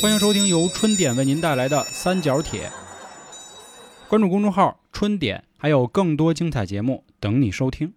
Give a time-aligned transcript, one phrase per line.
[0.00, 2.70] 欢迎收听由春点为您带来的三角铁。
[4.08, 7.92] 关注公众号“春点”，还有更多精彩节目等你收听。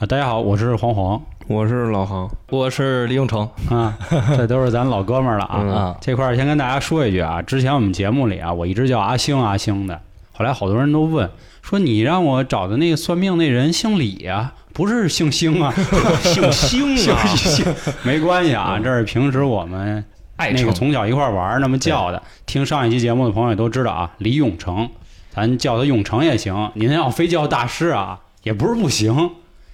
[0.00, 1.20] 啊，大家好，我是黄黄。
[1.48, 3.46] 我是老航，我是李永成。
[3.68, 3.98] 啊，
[4.38, 5.58] 这都是咱老哥们儿了啊。
[5.60, 5.68] 嗯。
[5.74, 10.00] 啊，这块儿先跟大家说一句啊，之前我们节目里啊，我一直叫阿星阿星的，
[10.32, 15.74] 后来好多人都问说你让我找的那个算命那人姓李啊、不是姓星啊，
[16.24, 17.66] 姓星啊，姓
[18.02, 20.02] 没关系啊，这是平时我们那
[20.42, 22.20] 爱那个从小一块玩儿那么叫的。
[22.46, 24.88] 听上一期节目的朋友也都知道啊，李永成，
[25.30, 26.72] 咱叫他永成也行。
[26.74, 29.30] 您要非叫大师啊，也不是不行。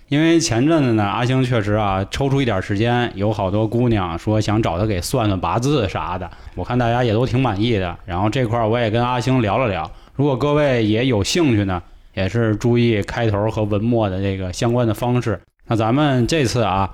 [0.08, 7.96] 因为前阵子呢，阿星确实啊，抽出一点时间，有好多姑娘说想找他给算算八字啥的，我看大家也都挺满意的。
[8.04, 11.82] 然后这块儿我也跟阿星聊了聊，如果各位也有兴趣呢，
[12.12, 15.40] 也是注意开头和文末的这个相关的方式。
[15.66, 16.90] 那咱们这次啊，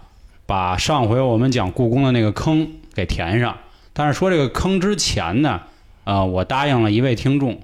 [0.47, 3.57] 把上回我们讲故宫的那个坑给填上。
[3.95, 5.63] 但是说这个坑之前呢，
[6.05, 7.59] 呃，我答应了一位听众，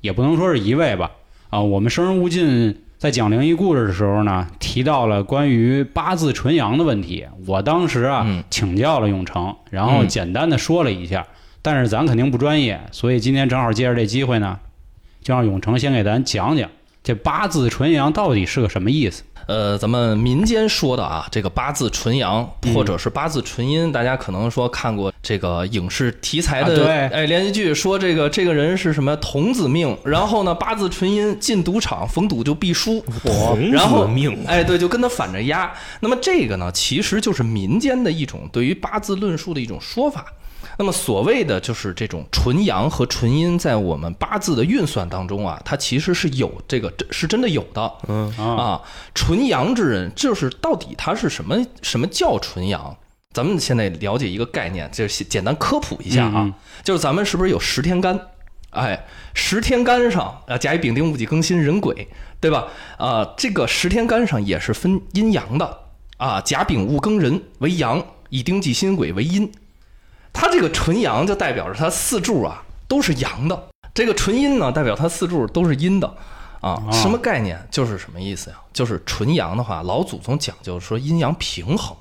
[0.00, 1.12] 也不能说是一位吧，
[1.50, 7.26] 啊、我们生人勿近在讲灵异故事的时候呢，提到了关于八字纯阳的问题。
[7.46, 11.26] 我当时啊、嗯请教了永成，然后嗯简单的说了一下，
[11.62, 14.58] 但是咱肯定不专业，所以今天正好借着这机会呢，
[15.22, 16.68] 就让永成先给咱讲讲
[17.02, 19.22] 这八字纯阳到底是个什么意思。
[19.46, 35.72] 呃，咱们民间说的啊，这个八字纯阳嗯或者是八字纯阴，大家可能说看过这个影视题材的、啊对哎连续剧，说这个这个人是什么童子命，然后呢八字纯阴进赌场逢赌就必输，童然后子命，哎对，就跟他反着压。
[36.00, 40.26] 那么这个呢，其实就是民间的一种对于八字论述的一种说法。
[40.80, 47.92] 那么所谓的就是这种纯阳和纯阴，在我们八字的运算当中啊，它其实是有这个是真的有的。
[48.06, 51.56] 嗯啊，啊，纯阳之人，就是到底他是什么？
[51.82, 52.96] 什么叫纯阳？
[53.34, 58.18] 咱们现在了解一个概念，就是简单科普一下啊，就是咱们是不是有十天干？
[58.70, 62.06] 哎，十天干上啊，甲乙丙丁戊己庚辛壬癸，
[62.40, 62.68] 对吧？
[62.98, 65.78] 啊，这个十天干上也是分阴阳的
[66.18, 68.00] 啊，甲丙戊庚壬为阳，
[68.30, 69.50] 乙丁己辛癸为阴。
[70.40, 73.60] 它这个纯阳就代表着它四柱啊都是阳的，
[73.92, 76.06] 这个纯阴呢代表它四柱都是阴的
[76.60, 76.80] 啊。
[76.86, 77.58] 哦什么概念？
[77.72, 78.56] 就是什么意思呀？
[78.72, 81.96] 就是纯阳的话，老祖宗讲究说阴阳平衡，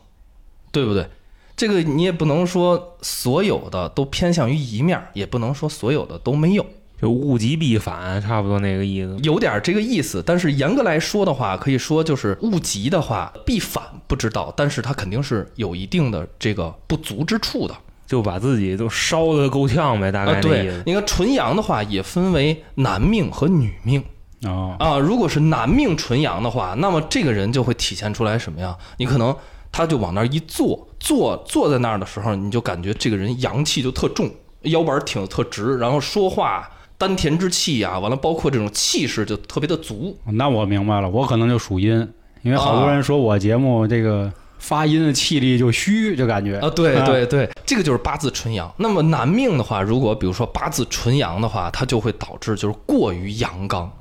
[0.71, 1.09] 对不对？
[1.55, 6.63] 这个你也不能说所有的都偏向于一面儿，也不能说所有的都没有，
[7.01, 9.17] 就物极必反，差不多那个意思。
[9.23, 10.21] 有点这个意思。
[10.23, 17.75] 但是严格来说的话，可以说就是物极的话必反不知道，但是它肯定是有一定的这个不足之处的。
[18.07, 20.81] 就把自己都烧的够呛呗，大概啊，对，。
[20.85, 24.01] 你看纯阳的话也分为男命和女命
[24.43, 24.97] 哦，啊。
[24.97, 28.75] 如果是男命纯阳的话，那么这个人就会体现出来什么呀？
[28.97, 29.35] 你可能
[29.71, 34.31] 他就往那儿一坐，坐坐在那儿的时候，你就感觉这个人阳气就特重，
[34.61, 36.67] 腰板挺得特直，然后说话
[36.97, 40.17] 丹田之气呀、完了包括这种气势就特别的足。
[40.31, 42.07] 那我明白了，我可能就属阴，
[42.41, 48.73] 因为好多人说我节目这个发音的气力就虚，就感觉啊，对对对，这个就是八字纯阳。
[48.77, 53.91] 那么男命的话，如果比如说八字纯阳的话，它就会导致就是过于阳刚。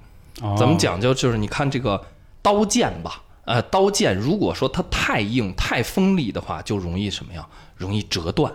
[0.43, 2.03] 哦咱们讲究就是你看这个
[2.43, 7.47] 刀剑吧，呃，刀剑如果说它太硬、太锋利的话，就容易什么呀？
[7.77, 8.53] 容易折断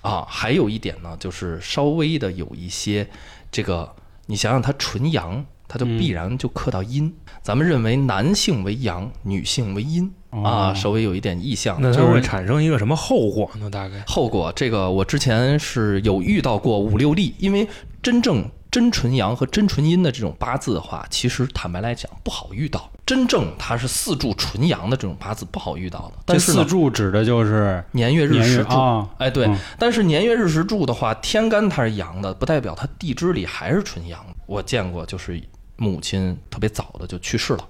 [0.00, 0.24] 啊。
[0.28, 3.08] 还有一点呢，就是稍微的有一些
[3.50, 3.92] 这个，
[4.26, 7.12] 你想想它纯阳，它就必然就克到阴。
[7.42, 13.70] 咱们认为男性为阳，女性为阴啊，哦稍微有一点意向，那它就会产生一个什么后果呢？
[13.70, 17.66] 大概后果，这个我之前是有遇到过五六例，因为
[18.02, 22.90] 真正真纯阳和真纯阴的这种八字的话，其实坦白来讲不好遇到。
[23.06, 28.76] 真正它是四柱纯阳的这种八字不好遇到的，但是四柱指的就是年月日时柱，
[29.16, 34.22] 哎对，嗯但是年月日时柱的话，天干它是阳的，不代表它地支里还是纯阳。
[34.44, 35.42] 我见过，就是
[35.76, 37.66] 母亲特别早的就去世了。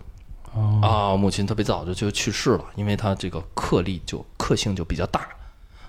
[0.54, 5.28] 哦啊，母亲特别早就就去世了，因为她这个克力就克性就比较大。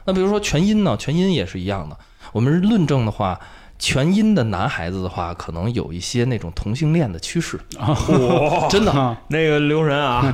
[0.06, 1.98] 那比如说全阴呢，全阴也是一样的。
[2.32, 3.40] 我们论证的话，
[3.78, 8.92] 全阴的男孩子的话，可能有一些那种同性恋的趋势，哇，真的。
[8.92, 10.34] 啊，那个留神啊，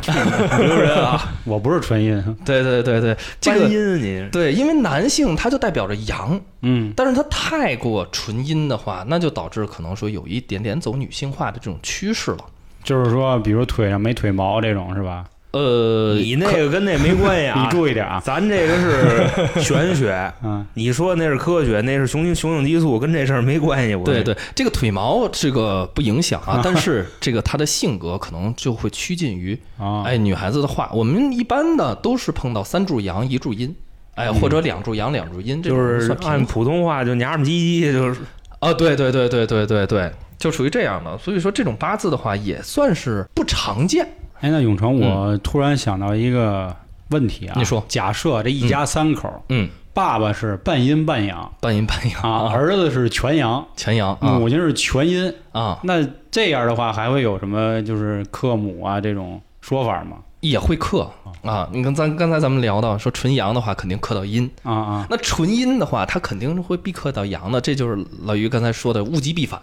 [0.60, 12.38] 留神啊， 我不是纯阴，对对对对，这个阴您对，因为男性他就代表着阳，嗯，但是他太过纯阴的话，那就导致可能说有一点点走女性化的这种趋势了。
[12.86, 15.26] 就是说，比如腿上没腿毛这种是吧？
[15.52, 23.96] 呃，你那个跟那没关系啊， 你注意点啊，咱这个是玄学， 嗯，你说那是科学，那是雄性雄性激素，跟这事儿没关系。
[23.96, 33.74] 我对对，这个腿毛这个不影响啊， 但是这个他的性格可能就会趋近于，啊，哎，女孩子的话，我们一般的都是碰到三柱阳一柱阴
[34.16, 38.20] 哎，嗯或者两柱阳两柱阴，这就是按普通话就娘们唧唧，就是
[38.60, 41.18] 啊，对对对对对对对，就属于这样的。
[41.18, 44.08] 所以说这种八字的话，也算是不常见。
[44.42, 46.76] 哎，那永成，我突然想到一个
[47.10, 47.84] 问题啊，你说。
[47.88, 51.52] 假设这一家三口，嗯，爸爸是半阴半阳。
[51.62, 52.22] 半阴半阳。
[52.22, 54.38] 啊，儿子是全阳，全阳啊。
[54.38, 60.18] 母亲是全阴，啊，那这样的话还会有什么就是克母啊这种说法吗？
[60.42, 61.10] 也会克。
[61.42, 61.70] 啊。
[61.72, 64.50] 你看咱刚才咱们聊到说纯阳的话，肯定克到阴。
[64.64, 69.60] 啊啊，那纯阴的话，它肯定是会必克到阳的，这就是老于刚才说的物极必反，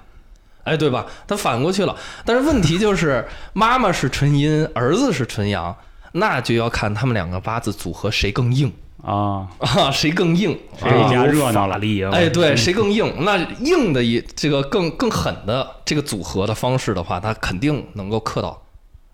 [0.64, 1.06] 哎，对吧？
[1.26, 1.96] 他反过去了。
[2.24, 5.74] 但是问题就是，妈妈是纯阴，儿子是纯阳，
[6.12, 8.72] 那就要看他们两个八字组合谁更硬
[9.02, 12.10] 啊， 啊，谁更硬，谁家热闹了法力啊！
[12.12, 13.24] 哎，对，谁更硬？
[13.24, 18.62] 那硬的一这个更更狠的这个组合的方式的话，他肯定能够克到。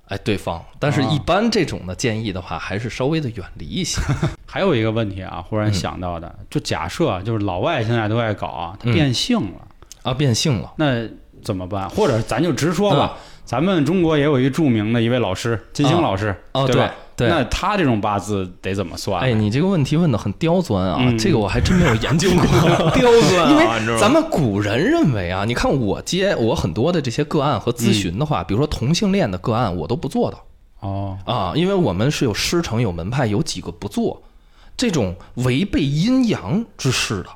[0.09, 4.01] 哎，对方，但是啊一般这种的建议的话，还是稍微的远离一些。
[4.47, 9.69] 还有一个问题啊，忽然想到的，就假设就是老外现在都爱搞啊，他变性了，
[10.05, 11.07] 啊，变性了，那
[11.43, 11.89] 怎么办？
[11.91, 16.93] 或者咱就直说吧，啊咱们中国也有一著名的一位老师金星老师，哦，对吧？
[17.17, 19.21] 对，那他这种八字得怎么算？
[19.23, 22.43] 哎，你这个问题问的很刁钻啊，嗯这个我还真没有研究过。
[22.93, 30.37] 刁钻因为咱们古人认为啊，你看我接我很多的这些个案和咨询的话，比如说同性恋的个案，我都不做的
[30.81, 34.23] 哦，啊，因为我们是有师承、有门派，有几个不做
[34.77, 37.31] 这种违背阴阳之事的。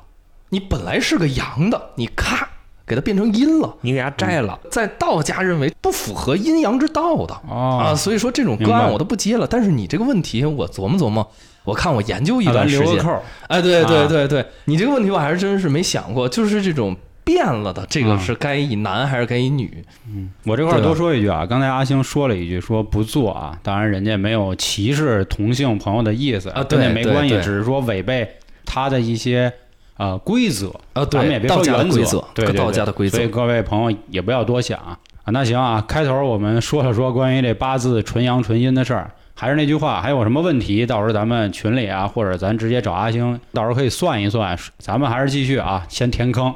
[0.49, 2.47] 你本来是个阳的，你咔
[2.85, 7.33] 给它变成阴了，你给它摘了，在道家认为不符合阴阳之道的。
[7.49, 9.47] 哦啊，所以说这种个案我都不接了。
[9.47, 11.25] 但是你这个问题，我琢磨琢磨，
[11.63, 13.23] 我看我研究一段时间留个扣。
[13.47, 16.93] 哎，对对啊对对，你这个问题我还是真是没想过，就是这种
[17.23, 19.83] 变了的，这个啊是该以男还是该以女？
[20.09, 28.29] 嗯我这块儿多说一句啊，刚才阿星说了一句说不做啊，当然人家没有歧视同性朋友的意思啊对没关系，只是说违背
[28.65, 29.53] 他的一些
[30.03, 34.99] 呃规则啊，咱们也对，道家的别说原规则，对对道家的规则所以，各位朋友也不要多想啊。
[35.27, 44.57] 那行啊，开头我们说了说关于这八字纯阳纯阴的事儿，还是那句话，还有什么问题，到时候咱们群里啊，或者咱直接找阿星，到时候可以算一算。
[44.77, 46.53] 咱们还是继续啊，先填坑。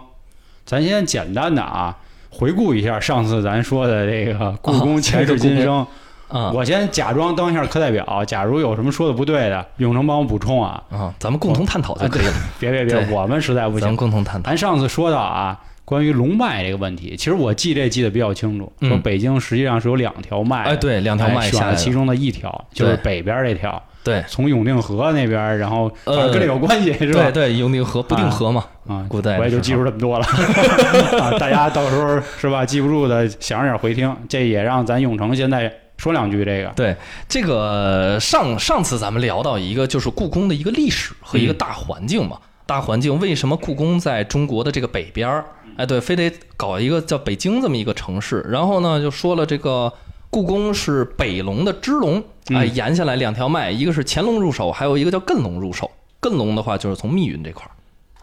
[0.66, 1.96] 咱先简单的啊，
[2.30, 5.88] 回顾一下上次咱说的这个故宫前世今生。
[6.28, 10.84] 啊我先假装当一下课代表，假如有什么说的不对的，永成帮我补充啊。
[10.90, 13.96] 啊，咱们共同探讨就可以了， 别别别，我们实在不行咱们。
[13.96, 14.50] 共同探讨。
[14.50, 27.32] 咱上次说到啊，关于龙脉这个问题，其实我记这记得比较清楚，嗯说北京实际上是有两条脉的，哎，对，两条哎脉选了其中的一条，就是北边这条，对从永定河那边，然后反正呃跟这有关系是吧对？
[27.32, 30.26] 对，永定河不定河嘛，啊，古代我也就记住这么多了
[31.22, 32.66] 啊，大家到时候是吧？
[32.66, 36.70] 记不住的想着点回听，这也让咱永城现在说两句这个。
[36.76, 36.96] 对，
[37.28, 45.46] 这个上上次咱们聊到一个就是故宫的一个历史和一个大环境嘛，大环境为什么故宫在中国的这个北边儿？
[45.76, 49.94] 哎，对，非得搞一个叫北京这么一个城市，然后呢就说了这个
[50.30, 55.92] 故宫是北龙的支龙，哎，嗯沿下来两条脉，一个是乾隆入手，还有一个叫艮龙入手。
[56.20, 57.72] 艮龙的话就是从密云这块儿，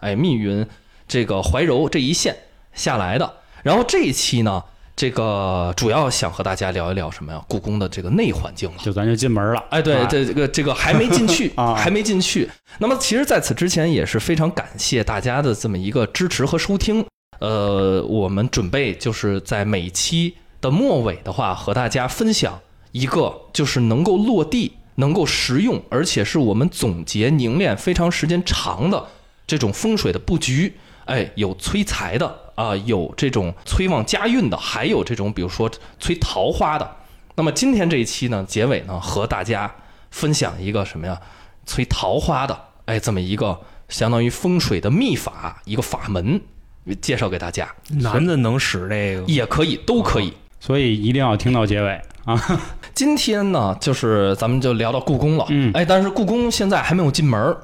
[0.01, 0.67] 哎，密云
[1.07, 2.37] 这个怀柔这一线
[2.73, 3.35] 下来的。
[3.63, 4.65] 然后这一期呢，
[4.97, 7.45] 这个主要想和大家聊一聊什么呀？
[7.49, 8.77] 故宫的这个内环境了。
[8.83, 12.49] 就咱就进门了，哎，对，啊这这个这个还没进去 啊还没进去。
[12.79, 17.05] 那么，其实在此之前也是非常感谢大家的这么一个支持和收听。
[17.41, 22.61] 呃，我们准备就是在每期的末尾的话，和大家分享
[22.93, 29.05] 一个就是能够落地、能够实用，而且是我们总结凝练非常时间长的
[29.45, 30.75] 这种风水的布局。
[31.07, 36.97] 哎，有催财的啊、有这种催旺家运的，还有这种比如说催桃花的。
[37.37, 39.75] 那么今天这一期呢，结尾呢，和大家
[40.11, 41.21] 分享一个什么呀？
[41.67, 43.59] 催桃花的，哎，这么一个
[43.89, 46.41] 相当于风水的秘法，一个法门，
[47.01, 50.33] 介绍给大家，男的能使这个，也可以，都可以。
[50.61, 52.41] 所以一定要听到结尾啊。
[52.95, 57.59] 今天呢，就是咱们就聊到故宫了，嗯哎，但是故宫现在还没有进门儿，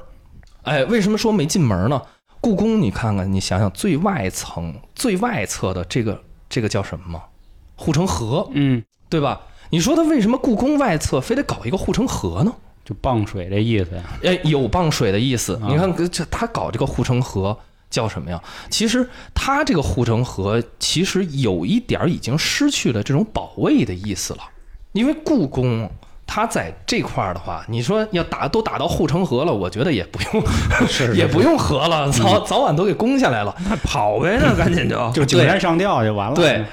[0.63, 2.01] 哎，为什么说没进门呢？
[2.41, 7.21] 故宫，你看看，你想想最外层、最外侧的这个这个叫什么吗？
[7.75, 9.41] 护城河，嗯，对吧？
[9.69, 12.51] 你说它为什么故宫外侧非得搞一个护城河呢？
[12.83, 14.03] 就傍水这意思呀。
[14.23, 15.55] 哎，有傍水的意思。
[15.57, 17.55] 啊你看，这他搞这个护城河
[17.91, 18.41] 叫什么呀？
[18.71, 24.39] 其实他这个护城河其实有一点儿已经失去了这种保卫的意思了，
[24.93, 25.89] 因为故宫。
[26.33, 30.41] 它在这块儿的话，你说要打都打到护城河了，我觉得也不用，
[30.87, 33.53] 是 也不用河了，早早晚都给攻下来了。
[33.69, 36.35] 那跑呗，那 赶紧就就九山上吊就完了。
[36.35, 36.63] 对，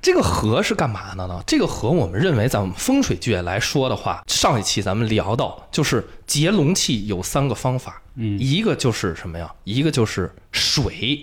[0.00, 1.38] 这个河是干嘛的呢？
[1.46, 8.00] 这个河，我们认为咱们风水界来说的话，上一期咱们聊到，就是结龙气有三个方法。
[8.14, 9.52] 嗯一个就是什么呀？
[9.64, 11.20] 一个就是水，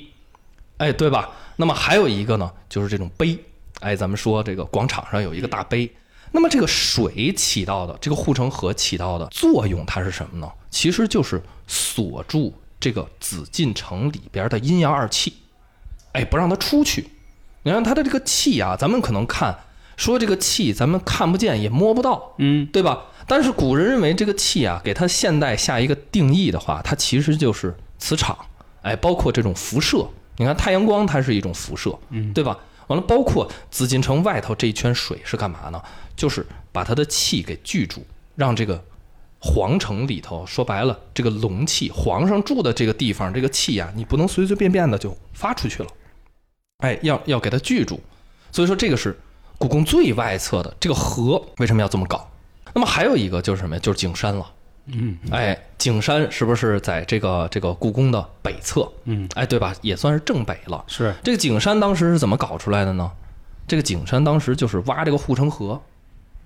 [0.77, 1.31] 哎，对吧？
[1.55, 3.35] 那么还有一个呢，就是这种碑，
[3.79, 5.91] 哎，咱们说这个广场上有一个大碑。
[6.31, 10.49] 那么这个水起到的这个护城河起到的作用，它是什么呢？
[10.69, 15.33] 其实就是锁住这个紫禁城里边的阴阳二气，
[16.13, 17.09] 哎，不让它出去。
[17.63, 19.55] 你看它的这个气啊，咱们可能看
[19.97, 23.05] 说这个气，咱们看不见也摸不到，嗯对吧？
[23.27, 28.37] 但是古人认为这个气啊，给它现代下一个定义的话，它其实就是磁场，
[28.81, 30.07] 哎，包括这种辐射。
[30.37, 32.57] 你看太阳光，它是一种辐射，嗯对吧？
[32.91, 35.81] 完了，包括紫禁城外头这一圈水是干嘛呢？
[36.15, 38.05] 就是把它的气给聚住，
[38.35, 38.83] 让这个
[39.39, 45.89] 皇城里头说白了，这个龙气，皇上住的这个地方，这个气呀、你不能随随便便的就发出去了，
[46.79, 47.99] 哎，要要给它聚住。
[48.51, 49.17] 所以说这个是
[49.57, 52.29] 故宫最外侧的这个河，为什么要这么搞？
[52.73, 53.79] 那么还有一个就是什么呀？
[53.81, 54.51] 就是景山了。
[54.93, 58.91] 嗯哎，景山是不是在这个这个故宫的北侧？
[59.05, 59.73] 嗯，哎，对吧？
[59.81, 60.83] 也算是正北了。
[60.87, 63.11] 是这个景山当时是怎么搞出来的呢？
[63.67, 65.81] 这个景山当时就是挖这个护城河，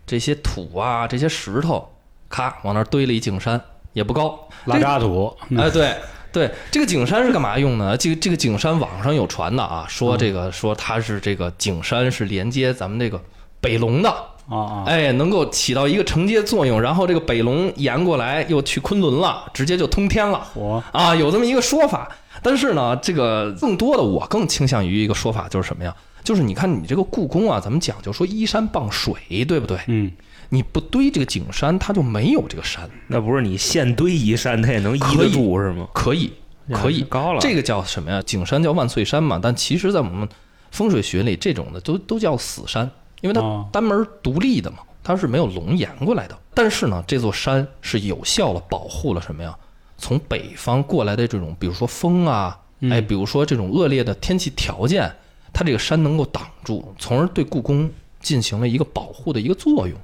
[0.05, 1.91] 这些土啊，这些石头，
[2.29, 3.59] 咔往那儿堆了一景山，
[3.93, 4.47] 也不高。
[4.65, 5.95] 拉渣土，哎，对
[6.31, 7.97] 对，这个景山是干嘛用呢？
[7.97, 13.19] 这个这个景山网上有传的啊，说这个说它是这个景山是连接咱们这个
[13.59, 14.13] 北龙的，
[14.49, 20.47] 啊啊，哎，能够起到一个承接作用，然后这个北龙沿过来又去昆仑了，直接就通天了。
[20.53, 22.09] 我啊，有这么一个说法。
[22.43, 25.95] 但是呢，这个更多的我更倾向于一个说法，就是什么呀？
[26.23, 29.77] 就是你看你这个故宫啊，咱们讲究说依山傍水，对不对？
[29.87, 30.11] 嗯
[30.49, 32.87] 你不堆这个景山，它就没有这个山。
[33.07, 35.87] 那不是你现堆一山，它也能依得住是吗？
[35.91, 36.31] 可以，
[36.71, 38.21] 可以，高了，这个叫什么呀？
[38.21, 40.29] 景山叫万岁山嘛，但其实，在我们
[40.69, 42.89] 风水学里，这种的都都叫死山，
[43.21, 46.37] 因为它哦单门独立的嘛，它是没有龙岩过来的。
[46.53, 49.57] 但是呢，这座山是有效的保护了什么呀？
[49.97, 55.09] 从北方过来的这种，比如说风啊，嗯哎，比如说这种恶劣的天气条件，
[55.53, 59.97] 它这个山能够挡住，从而对故宫进行了一个保护的一个作用。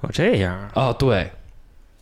[0.00, 1.30] 哦这样啊啊，对。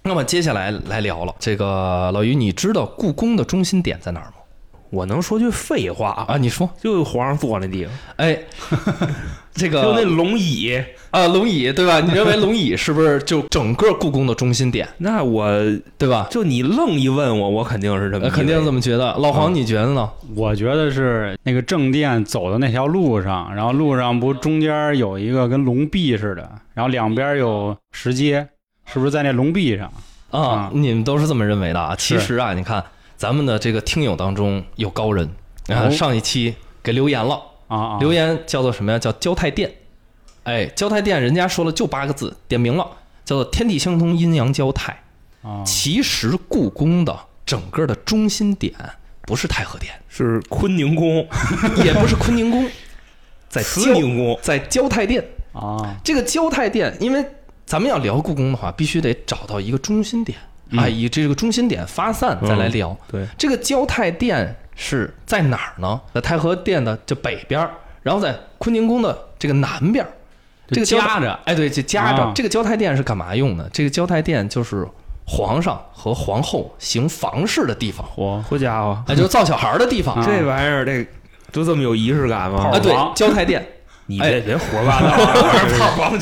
[0.05, 4.33] 那么接下来来聊了，这个老于，你知道故宫的中心点在哪儿吗？
[4.93, 6.35] 我能说句废话啊？
[6.35, 8.39] 啊，你说，就皇上坐那地方，哎，
[9.55, 10.79] 这个就那龙椅，
[11.11, 11.99] 啊龙椅对吧？
[12.01, 15.51] 你认为龙椅是不是就整个故宫的中心点， 那我
[15.97, 16.29] 对吧？
[16.31, 19.17] 就你愣一问我，我肯定是这么肯定这么觉得。
[19.17, 20.11] 老黄，你觉得呢？
[20.37, 28.47] 我觉得是那个正殿走的那条路上，然后路上不中间有一个跟龙壁似的，然后两边有石阶，
[28.85, 29.91] 是不是在那龙壁上？
[30.31, 31.95] 啊啊，你们都是这么认为的啊？
[31.99, 32.83] 其实啊，你看
[33.23, 35.25] 咱们的这个听友当中有高人
[35.69, 35.91] 啊，哦。
[35.91, 38.99] 上一期给留言了，啊啊，留言叫做什么呀？
[38.99, 39.73] 叫交泰殿。
[40.43, 42.85] 哎，交泰殿人家说了就八个字，点名了，
[43.25, 45.05] 叫做天地相通，阴阳交泰。
[45.43, 48.75] 啊，其实故宫的整个的中心点
[49.21, 51.25] 不是太和殿，是坤宁宫、
[51.85, 52.69] 也不是坤宁宫，
[53.49, 55.25] 在慈宁宫，在交泰殿。
[55.53, 57.25] 啊，这个交泰殿，因为
[57.65, 60.37] 咱们要聊故宫的话，必须得找到一个中心点。
[60.41, 62.97] 嗯啊，以这个中心点发散再来聊。
[63.11, 66.01] 对，这个交泰殿是在哪儿呢？
[66.15, 67.71] 在太和殿的这北边儿，
[68.03, 70.11] 然后在坤宁宫的这个南边儿。
[70.69, 72.23] 这个夹着，哎，对，就夹着。
[72.23, 73.69] 啊这个交泰殿是干嘛用的？
[73.73, 74.89] 这个交泰殿就是
[75.27, 80.15] 皇上和皇后行房事的地方，嚯，好家伙，哎，就是造小孩儿的地方。
[80.21, 81.05] 啊这玩意儿这
[81.53, 82.71] 就这么有仪式感吗？
[82.73, 83.63] 啊，对，交泰殿，
[84.07, 86.19] 你哎别别胡说八道啊，炮皇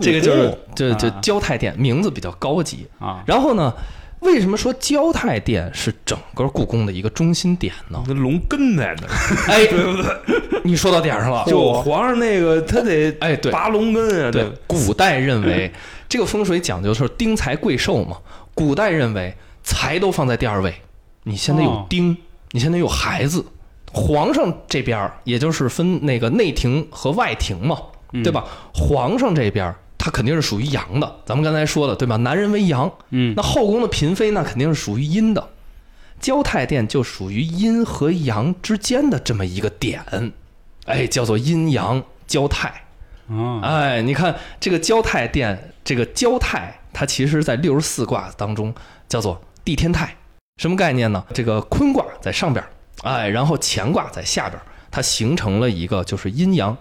[0.00, 2.86] 这个就是这啊这交泰殿，名字比较高级。
[2.98, 3.72] 啊，然后呢，
[4.20, 8.02] 为什么说交泰殿是整个故宫的一个中心点呢？
[8.08, 9.12] 那龙根在那儿，
[9.52, 10.60] 哎， 对不对？
[10.64, 11.44] 你说到点上了。
[11.46, 15.70] 就皇上那个他得哎，对拔龙根啊，对，古代认为
[16.08, 18.16] 这个风水讲究是丁财贵寿嘛。
[18.54, 20.74] 古代认为财都放在第二位，
[21.24, 22.16] 你现在有哦丁，
[22.52, 23.44] 你现在有孩子，
[23.94, 27.78] 皇上这边儿也就是分那个内廷和外廷嘛，
[28.24, 28.44] 对吧？
[28.74, 32.16] 皇上这边儿他肯定是属于阳的，咱们刚才说的对吧？
[32.16, 35.48] 男人为阳，嗯那后宫的嫔妃那肯定是属于阴的，
[36.20, 40.02] 交泰殿就属于阴和阳之间的这么一个点，
[40.86, 42.82] 哎，叫做阴阳交泰。
[43.28, 48.74] 嗯，哎，你看这个交泰殿，这个交泰，它其实在六十四卦当中
[49.08, 50.14] 叫做地天泰，
[50.58, 51.24] 什么概念呢？
[51.32, 52.68] 这个坤卦在上边儿，
[53.04, 56.76] 哎，然后乾卦在下边，它形成了一个就是阴阳，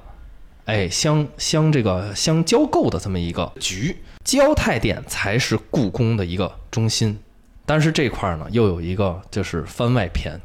[0.65, 3.97] 哎，相相这个相交构的这么一个局。
[4.23, 7.19] 交泰殿才是故宫的一个中心，
[7.65, 10.39] 但是这块儿呢又有一个就是番外篇，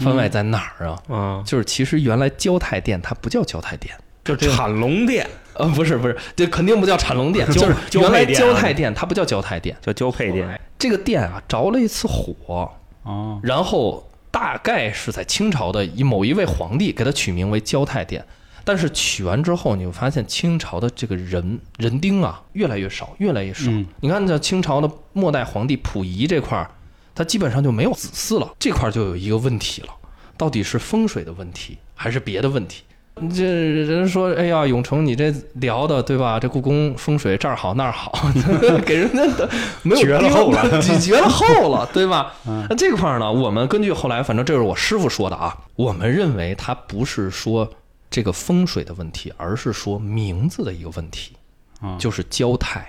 [0.00, 1.02] 番外在哪儿啊？
[1.08, 3.94] 啊，就是其实原来交泰殿它不叫交泰殿，
[4.24, 12.68] 就这个产龙殿呃，不是不是，这肯定不叫产龙殿，交 就是原来交泰殿，它不叫交泰殿，叫交配殿，这个殿啊着了一次火，
[13.04, 18.24] 哦，然后大概是在清朝的一某一位皇帝给它取名为交泰殿，
[18.64, 23.70] 但是取完之后，你会发现清朝的这个人人丁啊越来越少，越来越少。
[23.70, 26.70] 嗯你看这清朝的末代皇帝溥仪这块儿，
[27.14, 29.88] 他基本上就没有子嗣了，这块儿就有一个问题了，
[30.36, 32.84] 到底是风水的问题还是别的问题？
[33.28, 36.38] 这人说，哎呀，永成，你这聊的对吧？
[36.40, 38.12] 这故宫风水这儿好那儿好，
[38.86, 39.48] 给人家的
[39.82, 42.32] 没有绝了后了绝绝了后了，对吧？
[42.46, 47.68] 嗯那这块儿呢，我们根据后来，反正这是我师傅说的啊，我们认为它不是说
[48.08, 51.36] 这个风水的问题，而是说名字的一个问题，
[51.80, 52.88] 啊，就是交泰，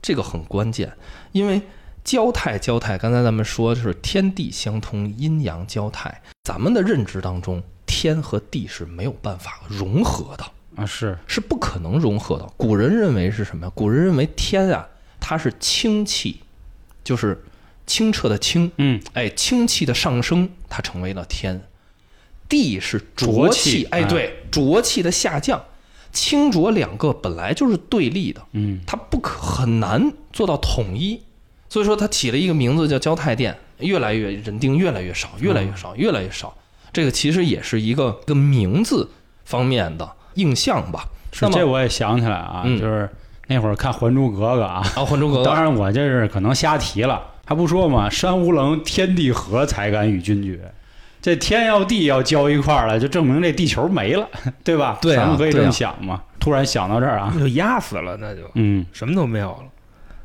[0.00, 0.92] 这个很关键，
[1.32, 1.60] 因为
[2.04, 10.44] 交泰交泰，刚才咱们说就是天地相通，阴阳交泰，咱们的认知当中，天和地是没有办法融合的。
[10.76, 12.46] 啊是，是不可能融合的。
[12.58, 13.72] 古人认为是什么呀？
[13.74, 14.86] 古人认为天啊，
[15.18, 16.40] 它是清气，
[17.02, 17.42] 就是
[17.86, 21.62] 清澈的清，嗯，哎，清气的上升，它成为了天。
[22.46, 25.64] 地是浊浊气哎，哎对，浊气的下降，
[26.12, 31.22] 清浊两个本来就是对立的，嗯，它不可很难做到统一，
[31.70, 36.54] 所以说它起了一个名字叫交泰殿，越来越人丁越来越少，越来越少，越来越少。
[36.96, 39.06] 这个其实也是一个一个名字
[39.44, 41.04] 方面的印象吧。
[41.30, 43.06] 是那这我也想起来啊，嗯就是
[43.48, 50.58] 那会儿看《还珠格格》啊，啊，《还珠格格当》然我这是可能瞎提了，还不说嘛，山无棱，天地合，才敢与君绝。
[51.20, 54.26] 这天要地要交一块儿了，就证明这地球没了，
[54.64, 54.96] 对吧？
[55.02, 56.22] 对啊咱们可以这么想嘛。
[56.40, 59.64] 突然想到这儿啊，就压死了，那就嗯什么都没有了。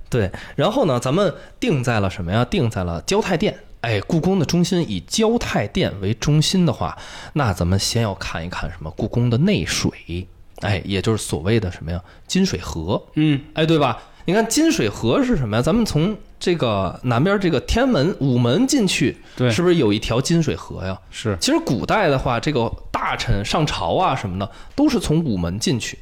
[0.10, 2.46] 对，然后呢，咱们定在了什么呀？
[2.46, 3.58] 定在了交泰殿。
[3.82, 6.98] 哎，故宫的中心以交泰殿为中心的话，
[7.34, 8.92] 那咱们先要看一看什么？
[8.92, 10.28] 故宫的内水，
[10.62, 12.02] 哎，也就是所谓的什么呀？
[12.28, 13.98] 金水河，嗯哎，对吧？
[14.26, 15.64] 你看金水河是什么呀？
[15.64, 21.00] 咱们从这个南边这个天安门午门进去，对是不是有一条金水河呀？
[21.10, 25.98] 是其实古代的话，这个大臣上朝啊什么的，都是从午门进去。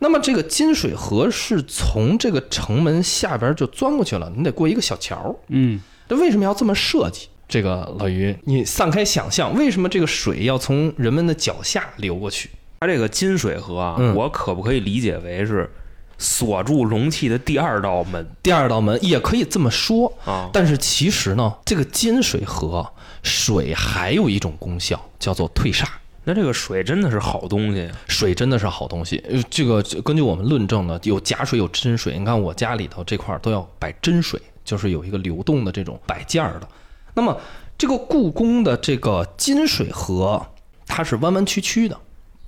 [0.00, 5.34] 那么这个金水河是从这个城门下边就钻过去了，你得过一个小桥。
[5.46, 7.28] 嗯这为什么要这么设计？
[7.46, 12.50] 这个老于，你散开想象，为什么这个水要从人们的脚下流过去？
[12.80, 15.70] 它这个金水河啊，嗯我可不可以理解为是
[16.18, 20.48] 锁住容器的第二道门第二道门也可以这么说，啊？
[20.52, 22.86] 但是其实呢，这个金水河
[23.22, 25.86] 水还有一种功效，叫做退煞。
[26.24, 29.22] 那这个水真的是好东西，水真的是好东西。
[29.28, 32.18] 呃，这个这根据我们论证呢，有假水有真水。
[32.18, 36.68] 你看我家里头这块儿都要摆真水，就是有一个流动的这种摆件儿的。
[37.14, 37.38] 那么
[37.78, 40.44] 这个故宫的这个金水河，
[40.86, 41.96] 它是弯弯曲曲的，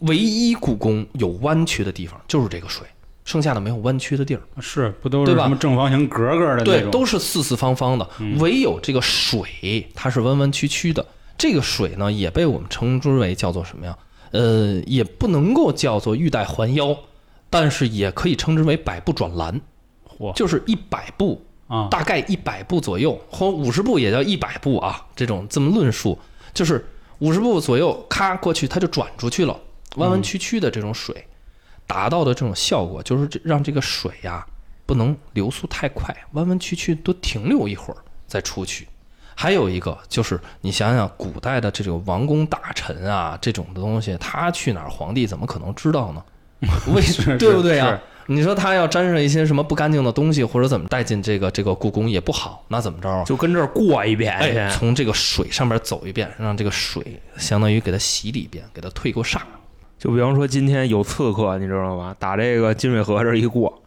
[0.00, 2.86] 唯一故宫有弯曲的地方就是这个水，
[3.24, 4.42] 剩下的没有弯曲的地儿。
[4.60, 6.90] 是，不都是什么正方形格格的那对，种？
[6.90, 11.04] 都是四四方方的，唯有这个水它是弯弯曲曲的。
[11.38, 13.96] 这个水呢，也被我们称之为叫做什么呀？
[14.32, 16.96] 呃，也不能够叫做玉带环腰，
[17.48, 19.60] 但是也可以称之为百步转栏，
[20.18, 25.04] 嚯就是一百步，啊，大概一百步左右，或五十步也叫一百步啊。
[25.14, 26.18] 这种这么论述，
[26.54, 26.84] 就是
[27.18, 29.58] 五十步左右，咔过去它就转出去了，
[29.96, 31.26] 弯弯曲曲的这种水，
[31.86, 34.46] 达到的这种效果就是这让这个水呀、
[34.84, 38.86] 不能流速太快，弯弯曲曲多停留一会儿再出去。
[39.34, 46.24] 还有一个就是，你想想古代的这种王公大臣啊，这种的东西，他去哪儿，皇帝怎么可能知道呢？
[46.94, 48.00] 为是对不对啊是？
[48.26, 53.24] 你说他要沾上一些什么不干净的东西，或者怎么带进这个这个故宫也不好，那怎么着啊？
[53.24, 59.38] 就跟这儿过一遍哎，从这个水上面走一遍，让这个水相当于给他洗礼一遍，给他退过煞。
[59.98, 62.14] 就比方说今天有刺客，你知道吗？
[62.18, 63.82] 打这个金水河这儿一过，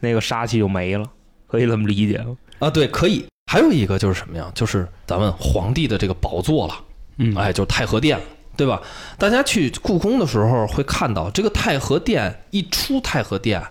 [0.00, 1.04] 那个杀气就没了，
[1.46, 2.36] 可以这么理解吗？
[2.58, 3.24] 啊，对，可以。
[3.50, 4.50] 还有一个就是什么呀？
[4.54, 6.74] 就是咱们皇帝的这个宝座了，
[7.16, 8.24] 嗯，哎，就是太和殿了，
[8.56, 8.82] 对吧？
[9.16, 13.62] 大家去故宫的时候会看到，这个太和殿一出太和殿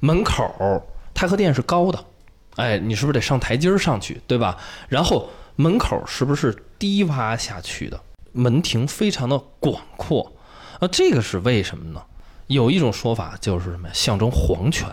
[0.00, 0.82] 门口，
[1.12, 2.04] 太和殿是高的，
[2.56, 4.56] 哎，你是不是得上台阶儿上去，对吧？
[4.88, 8.00] 然后门口是不是低洼下去的？
[8.32, 10.32] 门庭非常的广阔，
[10.78, 12.02] 啊，这个是为什么呢？
[12.46, 13.94] 有一种说法就是什么呀？
[13.94, 14.88] 象征皇权，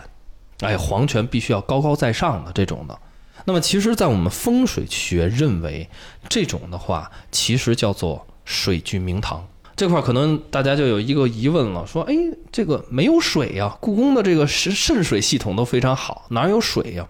[0.60, 2.98] 哎，皇权必须要高高在上的这种的。
[3.44, 5.88] 那么，其实，在我们风水学认为，
[6.28, 9.46] 这种的话，其实叫做水聚明堂。
[9.76, 12.14] 这块可能大家就有一个疑问了，说，哎，
[12.50, 17.06] 这个没有水呀、故宫的这个渗渗水系统都非常好，哪有水呀、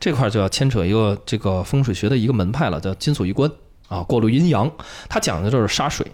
[0.00, 3.48] 这块就要牵扯一个这个风水学的一个门派了，叫金锁玉关
[3.86, 4.68] 啊，过滤阴阳。
[5.08, 6.04] 它讲的就是沙水。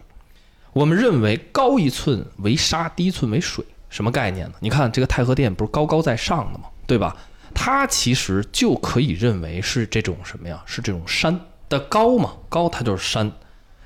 [0.74, 3.64] 我们认为高一寸为沙，低一寸为水。
[3.88, 4.54] 什么概念呢？
[4.60, 6.66] 你看这个太和殿不是高高在上的吗？
[6.86, 7.16] 对吧？
[7.54, 10.62] 它其实就可以认为是这种什么呀？
[10.66, 11.40] 是这种山
[11.70, 12.34] 的高嘛？
[12.50, 13.32] 高它就是山。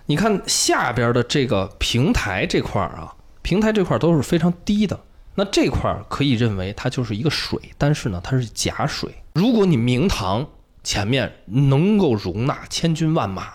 [0.07, 5.01] 你看下边的这个平台这块儿啊，平台这块儿都是非常低的，
[5.35, 9.11] 那这块儿可以认为它就是一个水，但是呢，它是假水。
[9.33, 10.47] 如果你明堂
[10.83, 13.49] 前面能够容纳千军万马，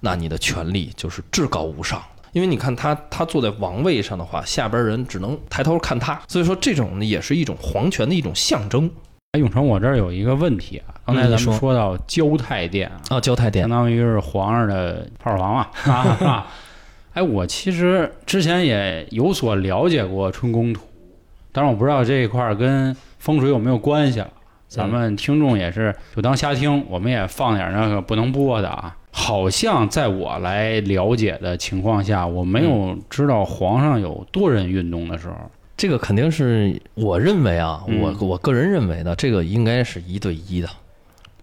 [0.00, 2.28] 那你的权力就是至高无上的。
[2.32, 8.90] 因为你看他，他坐在王位上的话，下边人只能抬头看他，所以说这种呢也是一种皇权的一种象征
[9.36, 13.20] 哎，永成，我这儿有一个问题啊，刚才咱们说说到交泰殿啊，啊。
[13.20, 16.46] 交泰殿相当于是皇上的泡泡房嘛， 啊啊。
[17.12, 20.80] 哎，我其实之前也有所了解过春宫图，
[21.52, 24.30] 但是我不知道这一块儿跟风水有没有关系了。
[24.68, 28.96] 咱们听众也是就当瞎听，我们也放点那个不能播的啊。
[29.10, 35.36] 好像在我来了解的情况下，我没有知道皇上有多人运动的时候。
[35.76, 40.68] 这个肯定是我认为啊，嗯我我个人认为的，这个应该是一对一的。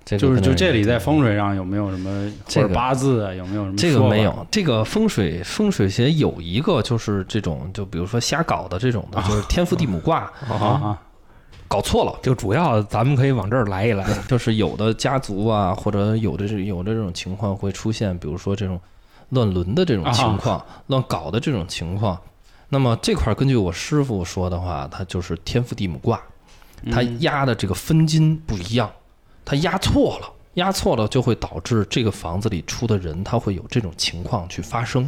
[0.06, 11.02] 这个就是就这里在风水上有没有什么这个或者八字啊，有没有什么这个没有，这个风水风水学有一个就是这种，就比如说瞎搞的这种的，就是天父地母卦 啊啊？
[11.70, 12.20] 搞错了。
[12.22, 14.06] 就主要咱们可以往这儿来一来。
[14.28, 18.78] 就是有的家族啊，或者有的这有的这种情况会出现，比如说这种
[19.30, 22.20] 乱伦的这种情况、乱搞的这种情况。
[22.74, 26.20] 那么这块根据我师傅说的话，它就是天父地母卦，
[26.92, 28.92] 它压的这个分金不一样，
[29.46, 35.08] 它压错了，压错了就会导致这个房子里出的人他会有这种情况去发生，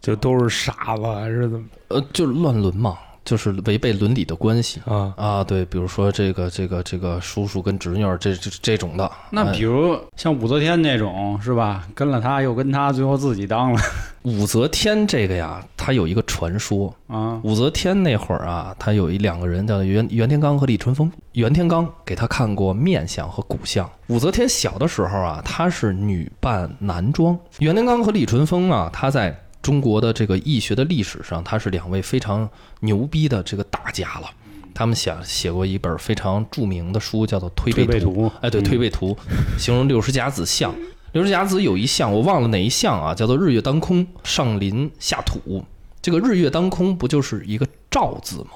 [0.00, 1.66] 就都是傻子还是怎么？
[1.88, 4.80] 呃，就是乱伦嘛，就是违背伦理的关系。
[4.84, 5.12] 啊？
[5.16, 11.86] 啊，对，比如说这个这个这个叔叔跟侄女儿这这这种的，哎那比如像武则天那种是吧？
[11.94, 13.80] 跟了他又跟他，最后自己当了
[14.22, 16.94] 武则天这个呀，她有一个传说。
[17.08, 21.10] 啊武则天那会儿啊，她有一两个人叫袁袁天罡和李淳风。
[21.32, 23.88] 袁天罡给她看过面相和骨相。
[24.06, 27.36] 武则天小的时候啊，她是女扮男装。
[27.58, 32.48] 袁天罡和李淳风啊，他在中国的这个易学的历史上，他是两位非常
[32.80, 34.28] 牛逼的这个大家了。
[34.74, 38.10] 他们写写过一本非常著名的书，叫做《推推背背图》。
[38.14, 39.16] 图哎，对，嗯推背图
[39.56, 40.74] 形容六十甲子相。
[41.12, 45.64] 六十甲子有一项我忘了哪一项啊，叫做日月当空，上临下土。
[46.00, 48.50] 这个日月当空不就是一个兆字吗？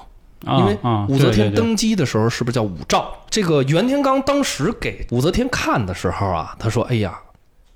[0.45, 3.05] 啊因为啊武则天登基的时候是不是叫武曌？
[3.29, 7.19] 这个袁天罡当时给武则天看的时候啊，他说：“哎呀，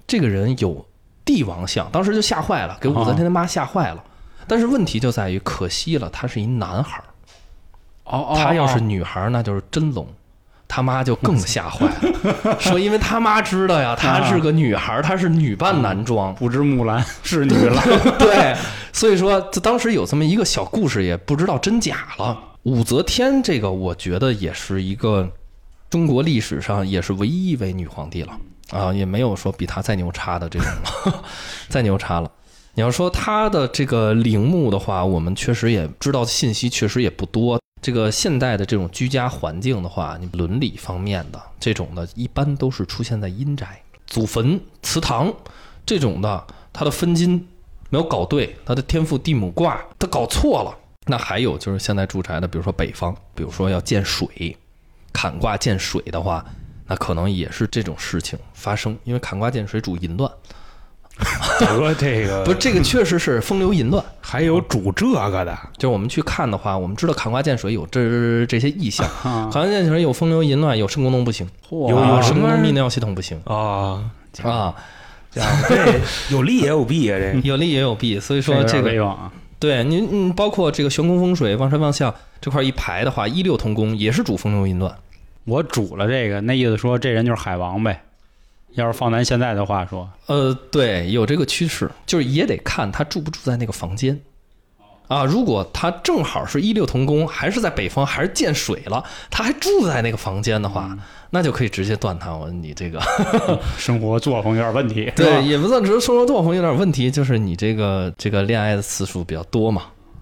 [0.05, 0.85] 这个人有
[1.25, 4.03] 帝王相。”当时就吓坏了，给武则天他妈吓坏了。
[4.47, 7.03] 但是问题就在于，可惜了，他是一男孩儿。
[8.05, 10.07] 哦哦，他要是哦女孩儿，那就是真龙。
[10.73, 17.83] 他妈就更吓坏了，说因为他妈知道呀，她是个女孩儿，她是女扮男装，不知木兰是女郎，
[18.17, 18.55] 对，
[18.93, 22.41] 所以说这当时有这么一个小故事，也不知道真假了。
[22.63, 25.29] 武则天这个，我觉得也是一个
[25.89, 28.37] 中国历史上也是唯一一位女皇帝了
[28.71, 30.67] 啊，也没有说比他再牛叉的这种
[31.05, 31.23] 了，
[31.69, 32.31] 再牛叉了。
[32.73, 37.59] 你要说他的这个陵墓的话，我们确实也知道信息确实也不多。
[37.81, 45.33] 这个现代的这种居家环境的话，你伦理方面的这种的，一般都是出现在阴宅、祖坟、祠堂
[45.85, 47.45] 这种的，它的分金
[47.89, 50.77] 没有搞对，它的天父地母卦它搞错了。
[51.07, 54.55] 那还有就是现在住宅的，比如说北方，比如说要见水，
[55.11, 56.45] 坎卦见水的话，
[56.87, 60.29] 那可能也是这种事情发生，因为坎卦见水主淫乱，
[61.59, 64.03] 得这个不是这个 确实是风流淫乱。
[64.19, 65.57] 还有主这个的。
[65.77, 69.49] 就是我们去看的话，我们知道坎卦见水有这这些意象，啊。
[69.51, 71.89] 坎卦见水有风流淫乱，有肾功能不行，嚯。
[71.89, 72.39] 有啊有什么？
[72.39, 73.39] 肾功能泌尿系统不行。
[73.45, 74.11] 啊？
[74.43, 74.73] 啊，
[75.33, 77.39] 这有利也有弊啊，这。
[77.47, 78.91] 有利也有弊，所以说有这个
[79.59, 84.93] 对您，嗯，包括这个悬空风水、望山望向这块一排的话，一六同宫也是主风流淫乱。
[85.45, 88.03] 我主了这个，那意思说这人就是海王呗。
[88.75, 94.17] 要是放咱现在的话说，呃，对，有这个趋势，就是也得看他住不住在那个房间。
[95.09, 100.97] 啊，如果他正好是一六同宫，还是在北方，还是见水了，他还住在那个房间的话，
[101.31, 102.33] 那就可以直接断他。
[102.33, 103.01] 我你这个
[103.77, 109.81] 生活作风有点问题，对，也不算只是生活作风有点问题，就是你这个这个恋爱的次数比较多嘛，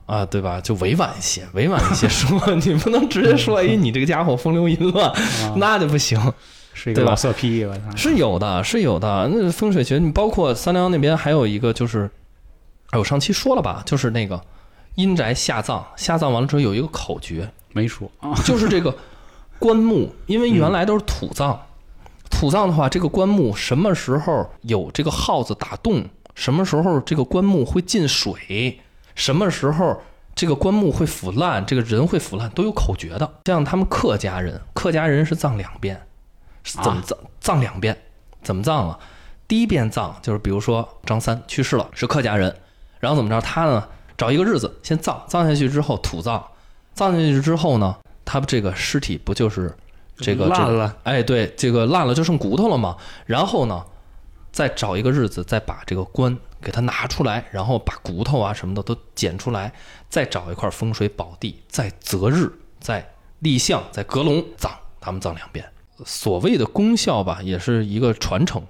[0.10, 0.60] 啊，对吧？
[0.60, 6.20] 就委婉一些，委婉一些说， 你不能直接说，哎，你这个家伙风流淫乱，啊那就不行。
[6.74, 9.30] 是一个对吧老色批，我操，是有的，是有的。
[9.32, 12.10] 那风水学，你包括三辽那边还有一个就是，
[12.92, 14.42] 哎，我上期说了吧，就是那个
[14.96, 18.96] 阴宅下葬，下葬完了之后有一个口诀，没说啊，就是这个
[19.60, 21.60] 棺木，因为原来都是土葬，
[22.32, 28.80] 土葬的话，这个棺木什么时候有这个耗子打洞，什么时候这个棺木会进水，
[29.20, 30.02] 什么时候
[30.34, 33.30] 这个棺木会腐烂，这个人会腐烂，都有口诀的。
[33.44, 36.02] 像他们客家人，客家人是葬两遍，
[36.64, 37.18] 是怎么葬？
[37.42, 37.98] 葬两遍，
[38.42, 38.98] 怎么葬啊？
[39.46, 42.56] 第一遍葬就是比如说张三去世了，是客家人，
[43.02, 43.42] 然后怎么着？
[43.42, 43.86] 他呢
[44.18, 46.42] 找一个日子先葬，葬下去之后土葬，
[46.94, 49.76] 葬下去之后呢，他这个尸体不就是
[50.16, 52.96] 这个烂了，哎，对，这个烂了就剩骨头了嘛。
[53.26, 53.84] 然后呢，
[54.60, 59.72] 再找一个日子，再把这个棺给它拿出来，然后把骨头啊什么的都捡出来，
[60.10, 64.70] 再找一块风水宝地，再择日，再立像，再阁龙葬，
[65.00, 65.66] 他们葬两遍。
[66.04, 68.62] 所谓的功效吧，也是一个传承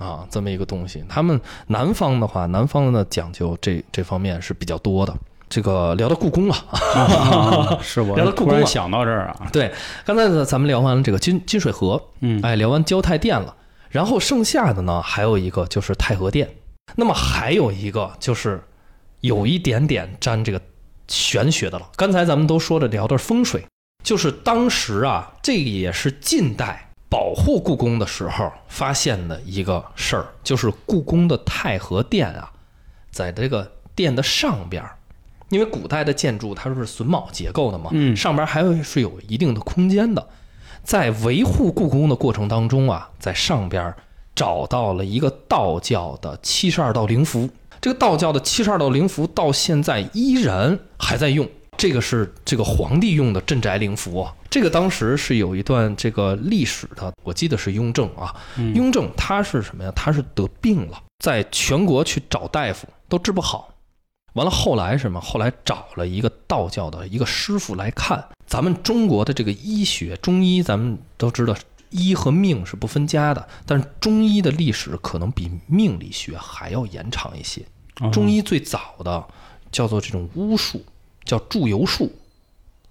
[0.00, 1.04] 啊，这么一个东西。
[1.08, 5.14] 他们南方的话，南方的讲究这这方面是比较多的。
[5.48, 9.72] 这个聊到故宫了，啊 是我聊到故宫想到这儿啊，对，
[10.04, 13.54] 刚才呢咱们聊完了这个金金水河，嗯，哎，聊完交泰殿了，
[13.90, 16.48] 然后剩下的呢还有一个就是太和殿，
[16.96, 18.62] 那么还有一个就是
[19.20, 20.60] 有一点点沾这个
[21.08, 21.90] 玄学的了。
[21.96, 23.64] 刚才咱们都说了聊的是风水，
[24.04, 32.52] 就是当时啊，这个也是近代保护故宫的时候发现的一个事儿，就是故宫的太和殿啊，
[33.10, 34.94] 在这个殿的上边儿。
[35.48, 40.28] 因为古代的建筑它是榫卯结构的嘛，嗯上边还有是有一定的空间的，
[40.88, 43.94] 在维护故宫的过程当中啊，在上边
[44.34, 47.46] 找到了一个道教的七十二道灵符。
[47.78, 51.46] 这个道教的七十二道灵符到现在依然还在用，
[51.76, 54.34] 这个是这个皇帝用的镇宅灵符啊。
[54.48, 59.92] 这个当时是有一段这个历史的，我记得是雍正啊，嗯雍正他是什么呀？
[59.94, 63.68] 他是得病了，在全国去找大夫都治不好。
[64.38, 65.20] 完了，后来什么？
[65.20, 71.54] 后来找了一个道教的一个师傅来看咱们中国的这个医学，中医咱们都知道，
[71.90, 77.60] 医和命是不分家的，但是中医的历史可能比命理学还要延长一些。
[78.00, 79.26] 哦中医最早的
[79.72, 80.84] 叫做这种巫术，
[81.24, 82.10] 叫祝由术，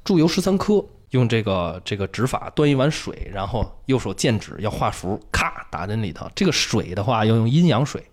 [0.03, 6.29] 祝由十三科，用这个这个指法端一碗水，然后右手剑指要画符，咔打进里头。
[6.35, 8.03] 这个水的话要用阴阳水，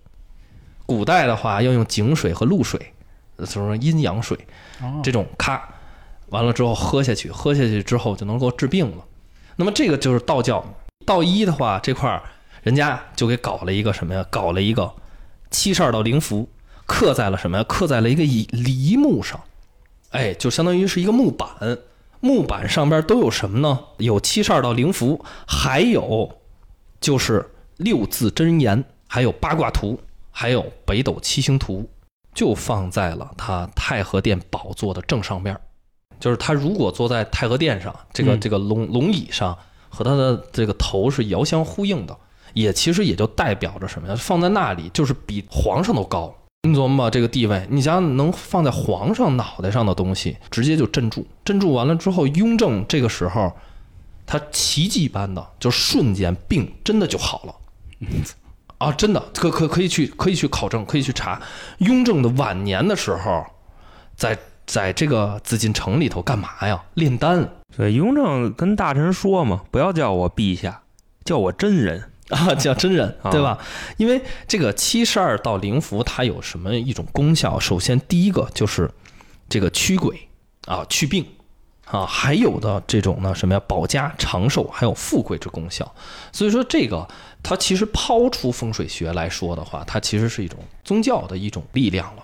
[0.87, 2.94] 古代的话要用井水和露水，
[3.37, 4.39] 呃所以说阴阳水
[4.81, 5.69] 哦这种咔
[6.29, 9.05] 完了之后喝下去，喝下去之后就能够治病了。
[9.57, 10.65] 那么这个就是道教，
[11.07, 12.23] 道医的话这块儿
[12.63, 14.27] 人家就给搞了一个什么呀？
[14.31, 14.93] 搞了一个
[15.51, 16.49] 七十二道灵符，
[16.87, 17.65] 刻在了什么呀？
[17.69, 19.41] 刻在了一个梨梨木上，
[20.11, 21.49] 哎，就相当于是一个木板。
[22.21, 23.79] 木板上边都有什么呢？
[23.99, 26.39] 有七十二道灵符，还有
[26.99, 31.89] 就是六字真言，还有八卦图，还有北斗七星图，
[32.35, 35.61] 就放在了他太和殿宝座的正上边儿。
[36.21, 39.57] 就是他如果坐在太和殿上，这个嗯这个龙龙椅上，
[39.89, 42.17] 和他的这个头是遥相呼应的，
[42.55, 44.15] 也其实也就代表着什么呀？
[44.17, 46.35] 放在那里就是比皇上都高。
[46.67, 53.53] 你琢磨吧，这个地位，你想想能放在皇上脑袋上的东西，直接就镇住，镇住完了之后，雍正这个时候，
[54.25, 57.55] 他奇迹般的就瞬间病真的就好了。
[58.85, 61.41] 啊，真的可可可以去可以去考证，可以去查。
[61.79, 63.47] 雍正的晚年的时候，
[64.15, 66.83] 在在这个紫禁城里头干嘛呀？
[66.95, 70.83] 炼丹对，雍正跟大臣说嘛，不要叫我陛下，
[71.25, 72.11] 叫我真人。
[72.31, 73.59] 啊，叫真人，啊对吧？
[73.99, 77.59] 因为这个七十二道灵符它有什么一种功效？
[77.61, 78.91] 首先第一个就是
[79.47, 80.29] 这个驱鬼
[80.67, 81.27] 啊、祛病
[81.87, 85.95] 啊，还有的这种呢什么呀，保家长寿，还有富贵之功效。
[86.33, 87.07] 所以说这个
[87.43, 92.23] 它其实抛出风水学来说的话，它其实是一种宗教的一种力量了。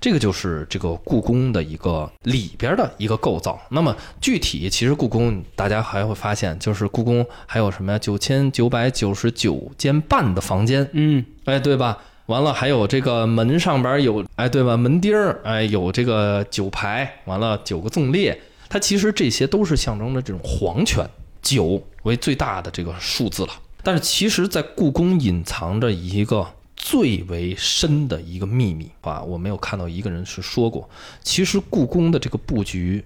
[0.00, 3.56] 这个就是这个故宫的一个里边的一个构造。
[3.68, 7.98] 那么具体，其实故宫大家还会发现，就是故宫还有什么呀？
[8.00, 11.98] 九千九百九十九间半的房间，嗯，哎，对吧？
[12.26, 14.76] 完了，还有这个门上边有，哎，对吧？
[14.76, 18.36] 门钉儿，哎，有这个九排，完了九个纵列，
[18.72, 21.06] 它其实这些都是象征着这种皇权，
[21.42, 23.52] 九为最大的这个数字了。
[23.82, 30.88] 但是其实，在故宫隐藏着一个最为深的一个秘密啊，我没有看到一个人是说过，
[31.22, 33.04] 其实故宫的这个布局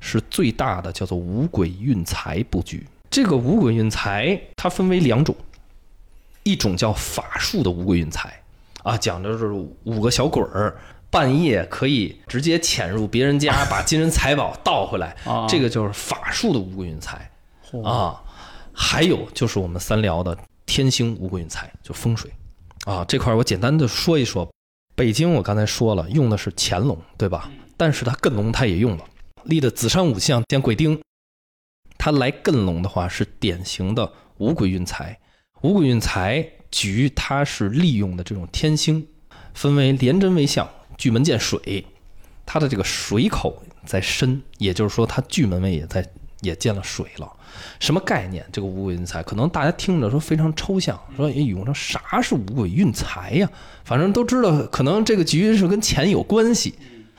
[0.00, 2.86] 是最大的，叫做五鬼运财布局。
[3.08, 5.34] 这个五鬼运财它分为两种，
[6.42, 8.42] 一种叫法术的五鬼运财，
[8.82, 9.50] 啊，讲的是
[9.84, 10.76] 五个小鬼儿
[11.10, 17.30] 半夜可以直接潜入别人家，把金银财宝盗回来， 啊这个就是法术的五鬼运财
[17.84, 18.22] 啊。
[18.72, 22.30] 还有就是我们三聊的天星五鬼运财，就风水
[22.84, 24.46] 啊这块我简单的说一说。
[24.94, 27.50] 北京我刚才说了，用的是乾隆，对吧？
[27.76, 29.04] 但是它艮龙它也用了，
[29.44, 30.98] 立的子山五象见鬼丁，
[31.98, 35.18] 它来艮龙的话是典型的五鬼运财。
[35.62, 39.06] 五鬼运财局它是利用的这种天星，
[39.52, 40.66] 分为廉贞为相，
[40.96, 41.84] 巨门见水，
[42.44, 46.06] 它的这个水口在深，也就是说它巨门位也在
[46.40, 47.32] 也见了水了。
[47.80, 48.44] 什么概念？
[48.52, 53.48] 这个五鬼运财，可能大家听着说非常抽象，说哎，永成啥是五鬼运财呀？
[53.84, 56.74] 反正都知道，可能这个局是跟钱有关系，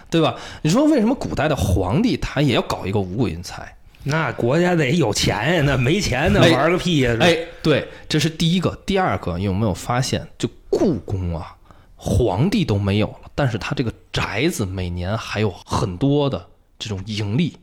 [0.10, 0.36] 对吧？
[0.62, 3.76] 你说为什么古代的皇帝他也要搞一个五鬼运财？
[4.04, 7.18] 那国家得有钱呀，那没钱那哎玩个屁呀！
[7.20, 8.74] 哎，对，这是第一个。
[8.86, 11.58] 第二个，有没有发现，就故宫啊，
[11.98, 16.48] 皇帝都没有了，但是他这个宅子每年还有很多的
[16.80, 17.56] 这种盈利，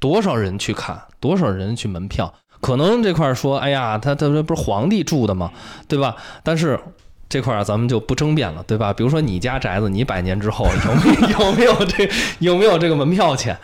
[0.00, 5.52] 多少人去看，多少人去门票，可能这块说，哎呀，他他说不是皇帝住的吗？
[5.86, 6.16] 对吧？
[6.42, 6.80] 但是。
[7.28, 8.92] 这块儿咱们就不争辩了，对吧？
[8.92, 13.58] 比如说你家宅子，你百年之后有没有有没有这 有没有这个门票钱？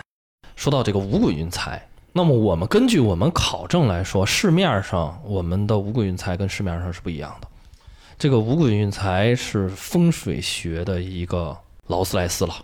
[0.56, 1.80] 说到这个五鬼运财，
[2.12, 7.46] 那么我们根据我们考证来说，市面上我们的五鬼运财跟市面上是不一样的。
[8.22, 11.58] 这个五鬼运财是风水学的一个
[11.88, 12.54] 劳斯莱斯了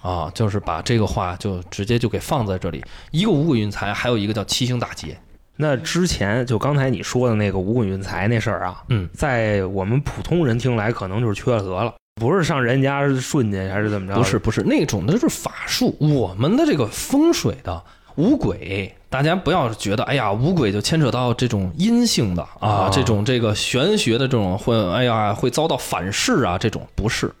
[0.00, 2.84] 啊，就是把这个话就直接就给放在这里。
[3.10, 5.18] 一个五鬼运财，还有一个叫七星大劫。
[5.56, 14.14] 那之前就刚才你说的那个五鬼运财那事儿啊，嗯，在我们普通人听来，可能就是缺了德了，不是上人家顺去还是怎么着？
[14.14, 15.96] 不是，不是那种的，就是法术。
[15.98, 17.82] 我们的这个风水的
[18.16, 27.32] 五鬼，大家不要觉得，哎呀，五鬼就牵扯到这种阴性的啊，啊这种这个玄学的这种会，哎呀，会遭到反噬啊，这种不是。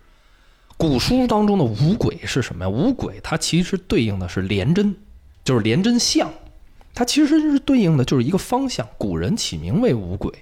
[0.76, 2.68] 古书当中的五鬼是什么呀？
[2.68, 4.96] 五鬼它其实对应的是廉贞，
[5.44, 6.30] 就是廉贞相，
[6.94, 8.88] 它其实是对应的就是一个方向。
[8.96, 10.32] 古人起名为五鬼，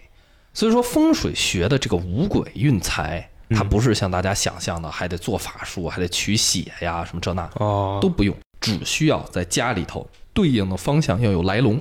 [0.55, 11.81] 所以说风水学的这个五鬼运财，它不是像大家想象的还得做法术，还得取血呀什么这那哦，都不用，只需要在家里头对应的方向要有来龙，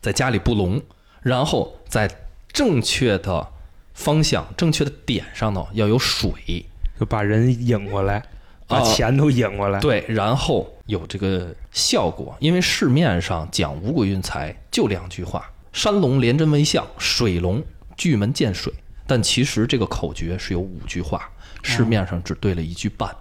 [0.00, 0.80] 在家里布龙，
[1.22, 2.10] 然后在
[2.52, 3.46] 正确的
[3.94, 6.64] 方向、正确的点上呢要有水，
[6.98, 8.22] 就把人引过来，
[8.66, 9.80] 把啊钱都引过来。
[9.80, 12.36] 对，然后有这个效果。
[12.40, 17.62] 因为市面上讲五鬼运财就两句话：山龙连针为相，水龙
[17.96, 18.72] 巨门见水。
[19.06, 21.30] 但其实这个口诀是有五句话，
[21.62, 23.14] 市面上只对了一句半。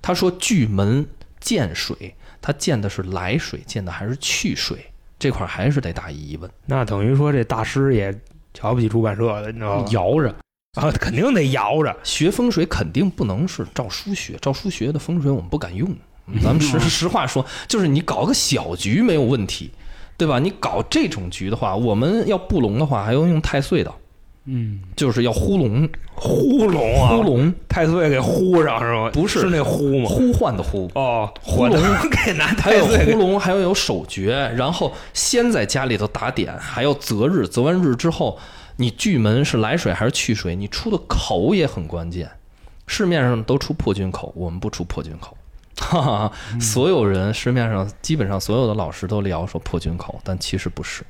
[0.00, 1.06] 他说巨门
[1.46, 4.84] 见水，它见的是来水，见的还是去水？
[5.16, 6.50] 这块还是得打一疑问。
[6.66, 8.12] 那等于说这大师也
[8.52, 9.86] 瞧不起出版社的，你知道吗？
[9.92, 10.28] 摇着，
[10.74, 11.96] 啊，肯定得摇着。
[12.02, 15.88] 学风水肯定不能是照书学，照书学的风水我们不敢用。
[16.42, 19.70] 咱们实 实话说，就是你搞个小局没有问题，
[20.16, 20.40] 对吧？
[20.40, 23.94] 你搞这种局的话，我们要布龙的话，还要用太岁的，
[24.46, 29.10] 嗯，就是要呼龙，呼龙啊，呼龙太岁给呼上是吗？
[29.12, 30.08] 不是是那呼吗？
[30.08, 31.76] 呼唤的呼，哦，呼龙
[32.24, 38.38] 给拿还太有岁给呼龙，还要有手诀，然后先在家里头打点，还要择日，择完日之后，
[38.76, 40.54] 你巨门是来水还是去水？
[40.54, 42.30] 你出的口也很关键。
[42.86, 45.36] 市面上都出破军口，我们不出破军口。
[45.78, 51.02] 哈 哈，所有人市面上基本上所有的老师都聊说破军口，但其实不是，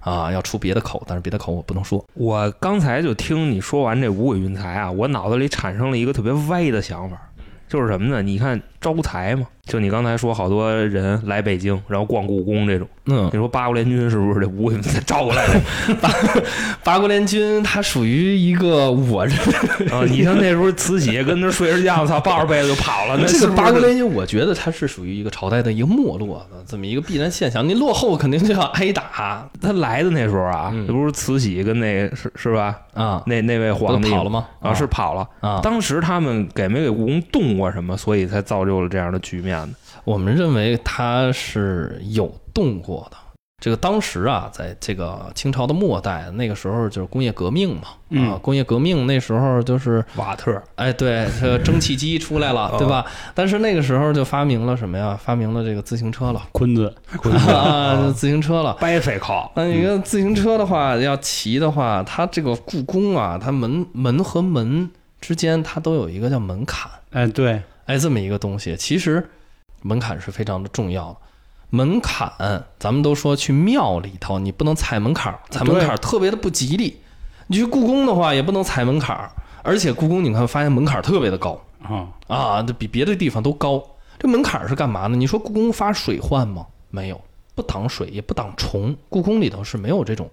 [0.00, 2.04] 啊，要出别的口，但是别的口我不能说。
[2.14, 7.20] 我刚才就听你说完这五鬼运财啊，我脑子里产生了一个特别歪的想法，
[7.68, 8.22] 就是什么呢？
[8.22, 15.60] 你看招财嘛，就你刚才说好多人来北京，然后逛故宫这种，嗯你，说八国联军是不是这五鬼运财招过来的
[16.02, 16.10] 八
[16.82, 19.36] 八国联军它属于一个我认
[19.92, 20.04] 啊？
[20.08, 27.66] 你像那时候慈禧跟那睡着觉，操，抱着被子就跑了，那这个八国联军，我觉得它是属于一个朝代的一个没落的这么一个必然现象。
[27.66, 32.76] 你落后肯定就要挨打他来的那时候啊，不是慈禧跟那是是吧？
[32.94, 34.46] 啊，那那位皇帝跑了吗？
[34.60, 35.26] 啊，是跑了。
[35.40, 39.74] 啊，当时他们给没给故宫动过什么，所以才造就了这样的局面呢？
[40.04, 43.16] 我们认为他是有动过的。
[43.62, 53.04] 这个当时啊，在这个清朝的末代，那个时候就是工业革命嘛，啊，嗯工业革命那时候就是，瓦特哎，对，这个蒸汽机出来了， 对吧？
[53.34, 55.14] 但是那个时候就发明了什么呀？
[55.22, 56.90] 发明了这个自行车了，坤顿，
[57.54, 58.72] 啊，自行车了。
[58.80, 64.88] 掰飞靠，那你个自行车的话，要骑的话，它这个故宫啊，它门门和门
[65.20, 68.74] 之间，它都有一个叫门槛，哎，对，哎，这么一个东西。
[68.74, 69.28] 其实
[69.82, 71.16] 门槛是非常的重要的。
[71.70, 72.32] 门槛，
[72.78, 77.00] 咱们都说去庙里头，你不能踩门槛儿，踩门槛儿特别的不吉利。
[77.46, 79.30] 你去故宫的话，也不能踩门槛儿，
[79.62, 83.82] 而且故宫你看发现门槛儿特别的高啊，啊，这比别的地方都高。
[84.18, 85.16] 这门槛儿是干嘛呢？
[85.16, 86.66] 你说故宫发水患吗？
[86.90, 87.20] 没有，
[87.54, 90.28] 不挡水也不挡虫，故宫里头是没有这种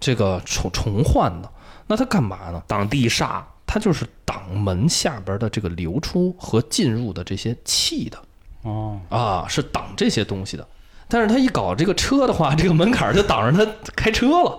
[0.00, 1.50] 这个虫虫患的。
[1.86, 2.62] 那它干嘛呢？
[2.66, 8.18] 挡地煞，它就是挡门下边的这个流出和进入的这些气的
[8.62, 10.66] 哦，啊，是挡这些东西的。
[11.08, 14.58] 但是他一搞这个车的话，这个门槛儿就挡着他开车了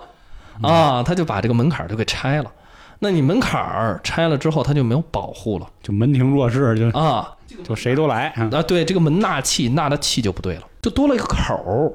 [0.62, 2.50] 啊，他就把这个门槛儿就给拆了。
[2.98, 7.34] 那你门槛儿拆了之后，他就没有保护了就门庭若市，就啊。
[7.64, 11.36] 就谁都来，嗯啊，对，这个门纳气纳的气就不对了，就多了一个口
[11.66, 11.92] 儿，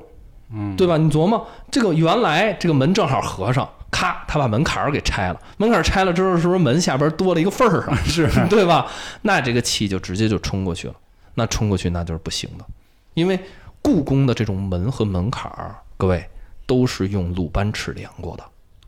[0.53, 0.97] 嗯，对吧？
[0.97, 7.97] 你琢磨，这个原来这个门正好合上，咔，他把门槛儿给拆了，门槛儿拆了之后，是不是门下边多了一个缝儿啊？
[8.03, 8.85] 是对吧？
[9.21, 10.93] 那这个气就直接就冲过去了，
[11.35, 12.65] 那冲过去那就是不行的，
[13.13, 13.39] 因为
[13.81, 16.27] 故宫的这种门和门槛儿，各位
[16.65, 18.43] 都是用鲁班尺量过的。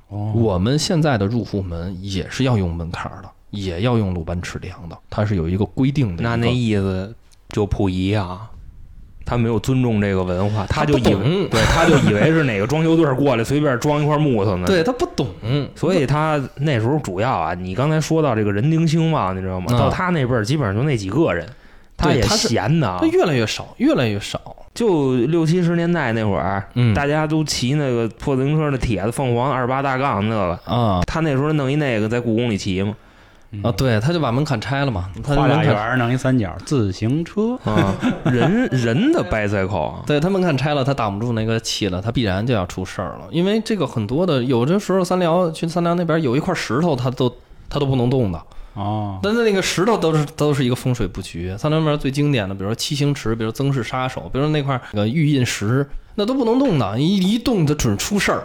[0.07, 6.23] 哦，我们现在的入户门也是要用门槛儿的，也要用鲁班尺量的，它是有一个规定的。
[6.23, 7.13] 那那意思
[7.49, 8.49] 就溥仪啊，
[9.25, 15.27] 他没有尊重这个文化，他就不以为懂对，他就以为是哪个装修队过来随便装一块木头呢。，对他不懂，
[15.75, 19.67] 所以他那时候主要啊，你刚才说到这个人丁兴旺，你知道吗？
[19.69, 21.45] 嗯到他那辈儿基本上就那几个人，
[21.97, 24.39] 他也对他闲的啊它，越来越少，越来越少。
[24.73, 32.95] 就六七十年代那会儿，嗯大家都骑那个破自行车的铁子凤凰二八大杠那个，啊他那时候弄一那个在故宫里骑嘛，
[33.63, 37.95] 啊，对，他就把门槛拆了嘛，他画俩圆弄一三角，自行车，啊，
[38.25, 43.21] 人人的 bicycle 啊，对他门槛拆了，他挡不住那个气了，他必然就要出事儿了。
[43.31, 47.33] 因为这个很多的，有的时候三辽去三辽那边有一块石头，他都
[47.67, 48.39] 他都不能动的。
[48.77, 51.55] 哦，但是那个石头都是都是一个风水布局。
[51.57, 58.43] 三辽那边最经典的，比如说七星池，比如曾氏杀手，比如说那块那个玉印石，那都不能动的，一一动它准出事儿，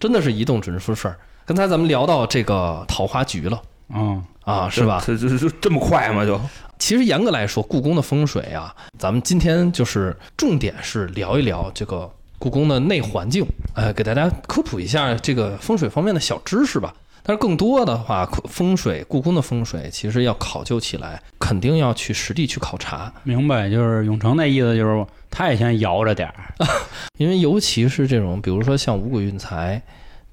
[0.00, 1.16] 真的是一动准出事儿。
[1.46, 3.62] 刚才咱们聊到这个桃花局了
[3.94, 5.00] 嗯，啊，是吧？
[5.06, 6.26] 这这这这么快吗？
[6.26, 6.40] 就
[6.80, 12.10] 其实严格来说，故宫的风水啊，咱们今天就是重点是聊一聊这个
[12.40, 16.92] 故宫的内环境，呃，给大家科普一下这个风水方面的小知识吧。
[17.22, 26.54] 但是更多的话，风水故宫的风水其实要考究起来，肯定要去实地去考察，明白，就是永成那意思，就是他也先摇着点儿，
[27.18, 29.80] 因为尤其是这种，比如说像五鬼运财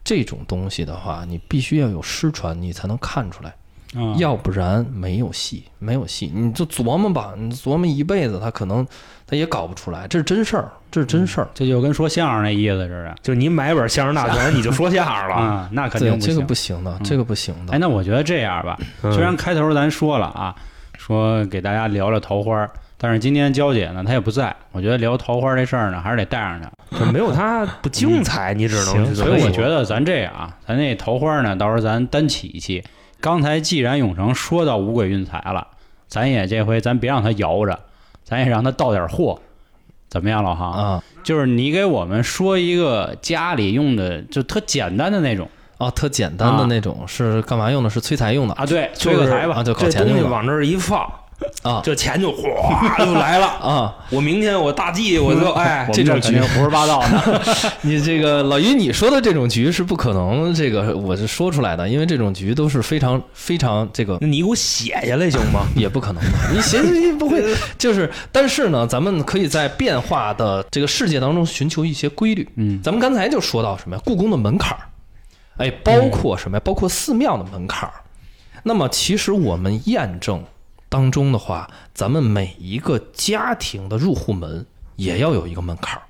[0.03, 3.53] 这种东西的话，你必须要有失传，你才能看出来。
[3.95, 8.85] 嗯，要不然没有戏，没有戏，你就琢磨吧，你琢磨一辈子，他可能
[9.25, 11.47] 他也搞不出来，这是真事儿，这是真事儿。
[11.53, 15.35] 这就跟说相声那意思似的，就你买本相声大全， 你就说相声了。
[15.35, 16.41] 啊，那肯，定不行这个。
[16.45, 17.73] 不行的，这个不行的。
[17.73, 20.53] 哎，那我觉得这样吧，嗯虽然开头咱说了啊，
[20.97, 27.05] 说给大家聊聊桃花，但是今天娇姐呢她也不在，我觉得聊桃花这事儿呢还是得带上她。
[27.11, 32.83] 没有她不精彩，你只能所以我觉得咱这样啊，咱那桃花呢，到时候咱单起一期。
[33.19, 35.67] 刚才既然永成说到五鬼运财了，
[36.07, 37.79] 咱也这回咱别让他摇着，
[38.23, 39.39] 咱也让他到点货，
[40.09, 40.71] 怎么样，老航？
[40.71, 47.89] 啊就是你给我们说一个家里用的就特简单的那种哦，特简单的那种是干嘛用的？
[47.89, 49.63] 是催财用的啊，对，催个财吧啊，。
[49.63, 51.05] 就搞这钱用的东西往这儿一放，
[51.61, 53.45] 啊这钱就哗 就来了。
[53.45, 53.95] 啊！
[54.09, 57.41] 我明天我大忌，我就 哎，这种局胡说八道的。
[57.81, 65.67] 你这个老于，你说的这种局是不可能，这个我是说出来的，因为这种局都是非常非常这个那你给我写下来行吗？
[65.75, 67.43] 也不可能吧，你写你不会，
[67.77, 72.47] 就是，但是呢，咱们可以在变化的这个世界当中寻求一些规律。
[72.55, 74.01] 嗯，咱们刚才就说到什么呀？
[74.05, 74.79] 故宫的门槛儿，
[75.57, 76.61] 哎，包括什么呀？
[76.65, 77.93] 包括寺庙的门槛儿。
[78.63, 80.43] 那么，其实我们验证
[80.89, 84.65] 当中的话，咱们每一个家庭的入户门
[84.95, 86.03] 也要有一个门槛儿。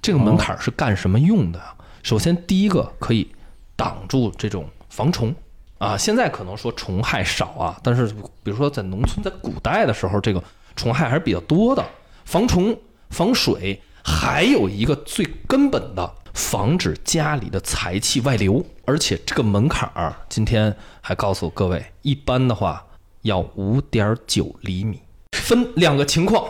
[0.00, 1.60] 这个门槛儿是干什么用的？
[2.02, 3.30] 首先，第一个可以
[3.76, 5.34] 挡住这种防虫
[5.78, 5.96] 啊。
[5.96, 8.06] 现在可能说虫害少啊，但是
[8.42, 10.42] 比如说在农村，在古代的时候，这个
[10.76, 11.84] 虫害还是比较多的。
[12.24, 12.76] 防虫、
[13.10, 18.64] 防水，还有一个最根本的，防止家里的财气外流。
[18.84, 22.86] 而且这个门槛儿，今天还告诉各位，一般的话
[23.22, 25.00] 要五点九厘米，
[25.32, 26.44] 分两个情况。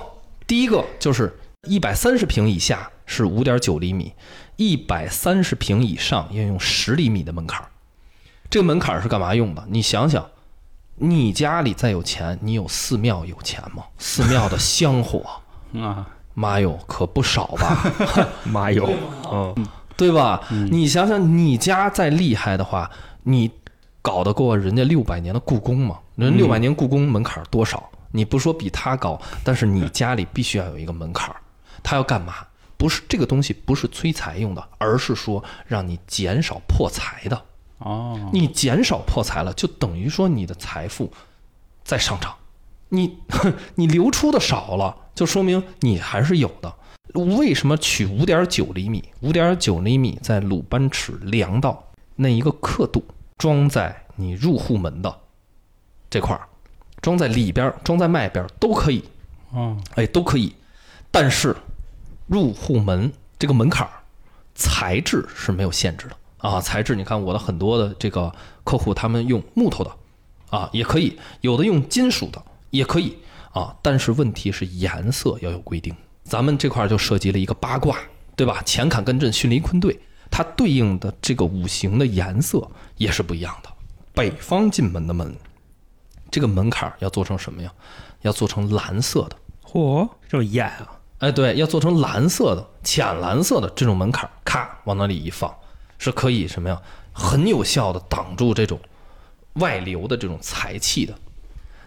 [0.46, 1.38] 第一个就是
[1.68, 4.12] 一百三十平以下是五点九厘米，
[4.56, 7.68] 一百三十平以上要用十厘米的门槛儿。
[8.50, 9.62] 这个门槛儿是干嘛用的？
[9.68, 10.26] 你想想，
[10.96, 13.84] 你家里再有钱，你有寺庙有钱吗？
[13.98, 15.22] 寺庙的香火，
[15.78, 17.92] 啊，妈哟，可不少吧，
[18.44, 18.88] 妈哟，
[19.30, 19.66] 嗯，
[19.96, 20.40] 对吧？
[20.70, 22.90] 你想想，你家再厉害的话，
[23.24, 23.50] 你
[24.00, 25.98] 搞得过人家六百年的故宫吗？
[26.18, 27.88] 人六百年故宫门槛儿多少？
[28.10, 31.36] 你不说比他高，但是你家里必须要有一个门槛儿。
[31.80, 32.34] 他要干嘛？
[32.76, 37.40] 不是这个东西不是催财用的，而是说让你减少破财的。
[37.78, 41.12] 哦，你减少破财了，就等于说你的财富
[41.84, 42.34] 在上涨，
[42.88, 43.16] 你
[43.76, 46.74] 你流出的少了，就说明你还是有的。
[47.14, 49.04] 为什么取五点九厘米？
[49.20, 53.04] 五点九厘米在鲁班尺量到那一个刻度，
[53.36, 55.20] 装在你入户门的
[56.10, 56.40] 这块儿，
[57.00, 59.04] 装在里边儿，装在外边儿都可以，
[59.54, 60.54] 嗯，哎，都可以。
[61.10, 61.56] 但是
[62.26, 63.92] 入户门这个门槛儿，
[64.54, 66.60] 材质是没有限制的啊。
[66.60, 68.32] 材质，你看我的很多的这个
[68.64, 69.90] 客户，他们用木头的
[70.50, 73.16] 啊，也可以；有的用金属的，也可以
[73.52, 75.94] 啊，但是问题是颜色要有规定。
[76.24, 77.98] 咱们这块儿就涉及了一个八卦，
[78.36, 78.62] 对吧？
[78.66, 79.98] 乾坎艮震巽离坤兑，
[80.30, 83.70] 它对应的这个五行的颜色也是不一样的。
[84.12, 85.34] 北方进门的门，
[86.30, 87.70] 这个门槛儿要做成什么呀？
[88.22, 89.36] 要做成蓝色的。
[89.64, 90.98] 嚯，这么艳啊！
[91.18, 95.54] 哎，对，要做成蓝色的、浅蓝色的这种门槛儿，咔往那里一放，
[95.98, 96.80] 是可以什么呀？
[97.12, 98.78] 很有效的挡住这种
[99.54, 101.14] 外流的这种财气的。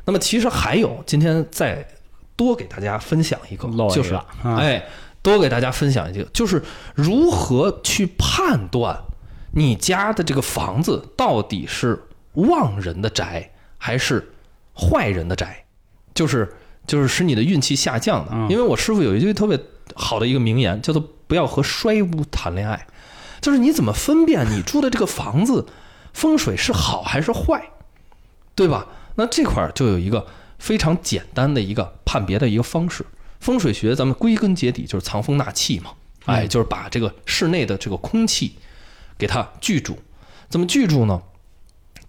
[0.03, 1.87] 那么其实还有，今天再
[2.35, 4.83] 多给大家分享一个就是哎，
[5.21, 6.61] 多给大家分享一个，就是
[6.95, 9.01] 如何去判断
[9.53, 13.51] 你家的这个房子到底是旺人的宅
[13.83, 14.31] 还是
[14.75, 15.65] 坏人的宅，
[16.13, 16.53] 就是
[16.85, 18.31] 就是使你的运气下降的。
[18.31, 19.59] 嗯因为我师傅有一句特别
[19.95, 22.85] 好的一个名言，叫做“不要和衰屋谈恋爱”，
[23.41, 25.65] 就是你怎么分辨你住的这个房子
[26.13, 27.71] 风水是好还是坏，
[28.53, 28.85] 对吧？
[29.15, 30.27] 那这块儿就有一个
[30.59, 33.03] 非常简单的一个判别的一个方式。
[33.39, 35.91] 风水学咱们归根结底就是藏风纳气嘛，
[36.25, 38.55] 哎，就是把这个室内的这个空气
[39.17, 39.97] 给它聚住。
[40.49, 41.19] 怎么聚住呢？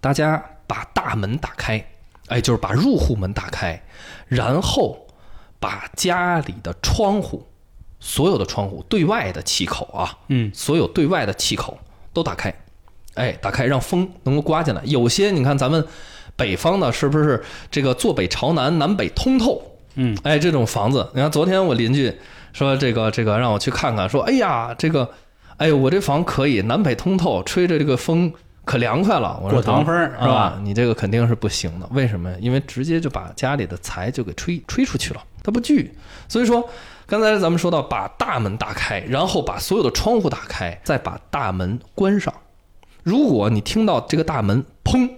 [0.01, 1.85] 大家把大门打开，
[2.29, 3.83] 哎，就是把入户门打开，
[4.27, 5.07] 然后
[5.61, 7.47] 把家里的窗户，
[8.01, 11.79] 所有的窗户对外的气口啊，嗯，所有对外的气口
[12.13, 12.55] 都打开，
[13.15, 14.83] 哎，打开让风能够刮进来。
[14.85, 15.87] 有些你看咱们
[16.37, 19.63] 北方的，是不是这个坐北朝南，南北通透？
[19.95, 22.13] 嗯，哎，这种房子，你看昨天我邻居
[22.55, 25.11] 说这个这个让我去看看，说哎呀这个，
[25.59, 28.33] 哎我这房可以南北通透，吹着这个风
[28.65, 29.39] 可凉快了。
[29.43, 30.61] 我说过堂风儿是吧啊？
[30.63, 32.37] 你这个肯定是不行的，为什么呀？
[32.41, 35.93] 因为直接就把家里的财就给吹吹出去了，它不聚。
[36.29, 36.69] 所以说，
[37.07, 42.33] 刚才咱们说到把大门打开，然后把所有的窗户打开，再把大门关上。
[43.03, 45.11] 如果你听到这个大门砰，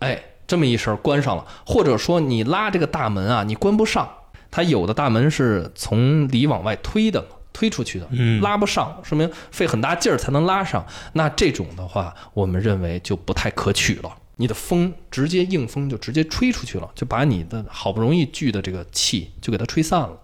[0.00, 4.08] 哎，这么一声关上了，或者说你拉这个大门啊，你关不上，
[4.50, 10.84] 它有的大门是从里往外推的嘛，推出去的，嗯拉不上，说明费很大劲儿才能拉上。
[11.12, 14.10] 那这种的话，我们认为就不太可取了。
[14.36, 20.18] 你的风直接硬风就直接吹出去了，就把你的好不容易聚的这个气就给它吹散了。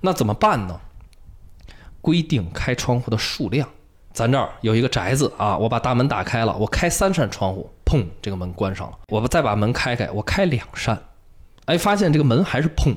[0.00, 0.80] 那怎么办呢？
[2.00, 3.68] 规定开窗户的数量。
[4.12, 8.98] 咱这儿有一个宅子啊，我把大门打开了，我开三扇窗户，砰，这个门关上了。
[9.08, 11.00] 我再把门开开，我开两扇，
[11.66, 12.94] 哎，发现这个门还是砰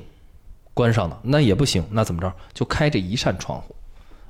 [0.82, 2.34] 关上了，那也不行，那怎么着？
[2.56, 3.76] 就开这一扇窗户，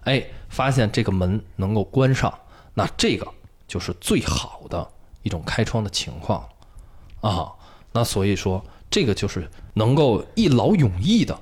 [0.02, 2.34] 哎，发现这个门能够关上，
[2.74, 3.26] 那这个
[3.66, 4.86] 就是最好的
[5.24, 6.46] 一种开窗的情况
[7.22, 7.54] 啊。
[7.94, 11.40] 那所以说，这个就是能够一劳永逸的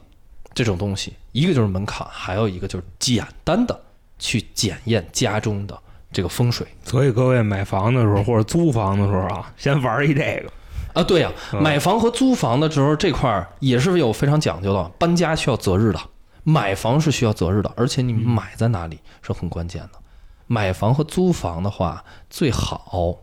[0.53, 3.82] 这种东西，一个就是门槛，还有一个就是简单的
[4.20, 5.76] 去检验家中的
[6.12, 10.51] 这个风水所以各位买房的时候或者租房的时候啊，先玩一这个。
[10.93, 11.03] 啊。
[11.03, 15.99] 对呀、嗯买房和租房的时候这块儿也是有非常讲究的，搬家需要择日的，
[16.43, 19.99] 买房是需要择日的，而且你买在哪里是很关键的。
[20.47, 23.17] 买房和租房的话，最好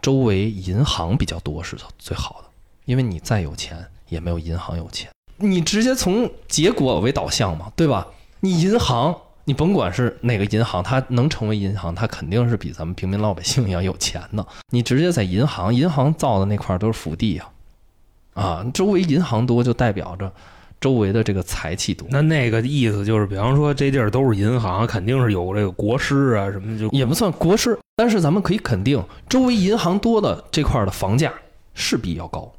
[0.00, 2.48] 周围银行比较多是最好的，
[2.84, 5.10] 因为你再有钱也没有银行有钱。
[5.38, 8.06] 你直接从结果为导向嘛，对吧？
[8.40, 9.16] 你银行，
[9.48, 14.46] 你甭管是哪个银行，它能成为银行，它肯定是比咱们平民老百姓要有钱的。
[14.68, 17.48] 你直接在银行，银行造的那块都是福地呀、
[18.34, 20.30] 啊，周围银行多就代表着
[20.78, 22.06] 周围的这个财气多。
[22.10, 31.32] 那那个意思就是，比方说这地儿都是银行，肯定是有这个国师啊什么的，就也不算国师，但是咱们可以肯定，周围银行多的这块儿的房价
[31.72, 32.52] 势必要高。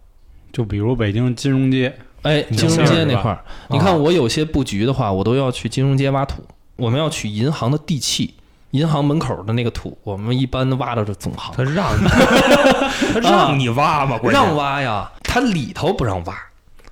[0.52, 6.42] 就比如北京金融街，哎，金融街那块儿，你看我有些布局的话，我都要去金融街挖土，
[6.80, 8.34] 我们要取银行的地契，
[8.72, 12.08] 银行门口的那个土，我们一般挖的是总行他，让你，
[13.22, 16.36] 他让你挖嘛，关键让挖呀，他里头不让挖，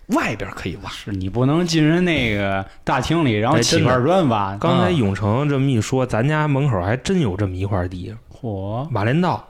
[0.07, 0.89] 外边可以挖。
[0.89, 4.55] 是你不能进人那个大厅里，然后起块砖挖。
[4.57, 9.45] 刚才啊永成这么一说，咱家门口还真有这么一块地，嚯，马连道。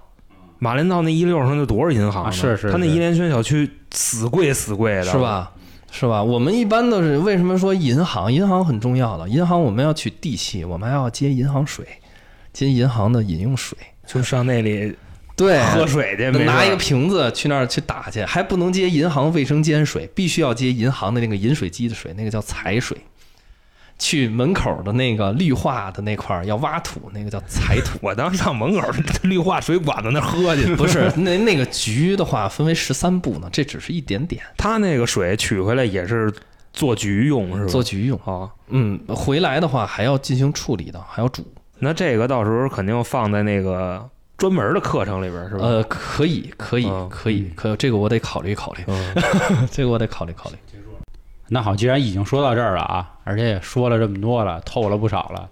[0.59, 5.15] 马连道那一溜上就多少银行啊是是他那是怡联轩小区死贵死贵的，是？
[5.19, 5.51] 吧？
[5.91, 6.21] 是吧？
[6.21, 8.31] 我们一般都是为什么说银行？
[8.31, 11.85] 银行很重要的，银行我们要取地契，我们还要接银行水，
[12.53, 13.77] 接银行的饮用水。
[14.05, 14.95] 就上那里
[15.35, 22.97] 对，喝水去，拿一个瓶子去那儿去打去，还不能接银行卫生间水，必须要接银行的那个饮水机的水，那个叫采水。
[23.99, 27.97] 去门口的那个绿化的那块儿要挖土，那个叫采土。
[28.05, 28.87] 我当时上门口
[29.23, 36.31] 绿化水管子那儿喝去， 不是那那个局的话分为十三步呢，这只是一点点他那个水取回来也是
[36.73, 37.71] 做局用是吧？
[37.71, 38.19] 做局用。
[38.25, 41.43] 啊，嗯，回来的话还要进行处理的，还要煮。
[41.79, 45.65] 那这个到时候肯定放在那个专门的课程里边是吧？
[45.65, 50.55] 呃，可以，可以，嗯可以，可这个我得考虑考虑，嗯，这个我得考虑考虑。
[51.49, 55.49] 那好，既然已经说到这儿了啊，而且也说了这么多了，透了不少了。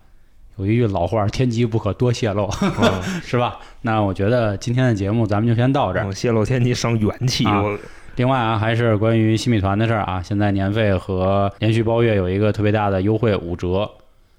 [0.57, 3.59] 有一句老话，天机不可多泄露，嗯 是吧？
[3.81, 6.05] 那我觉得今天的节目咱们就先到这儿。
[6.05, 7.77] 我泄露天机伤元气，啊我
[8.15, 13.89] 另外啊，还是关于新米团的事儿啊，现在年费和连续包月有一个特别大的优惠五折。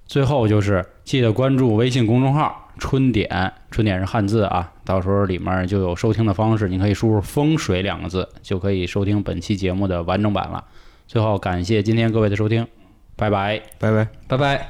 [0.06, 10.64] 最后就是记得关注微信公众号“春点”，春点是汉字啊，到时候里面就有收听的方式，你可以输入“风水”两个字，就可以收听本期节目的完整版了。
[11.06, 12.66] 最后感谢今天各位的收听，
[13.16, 13.62] 拜拜。
[13.78, 14.08] 拜拜。
[14.28, 14.68] 拜拜。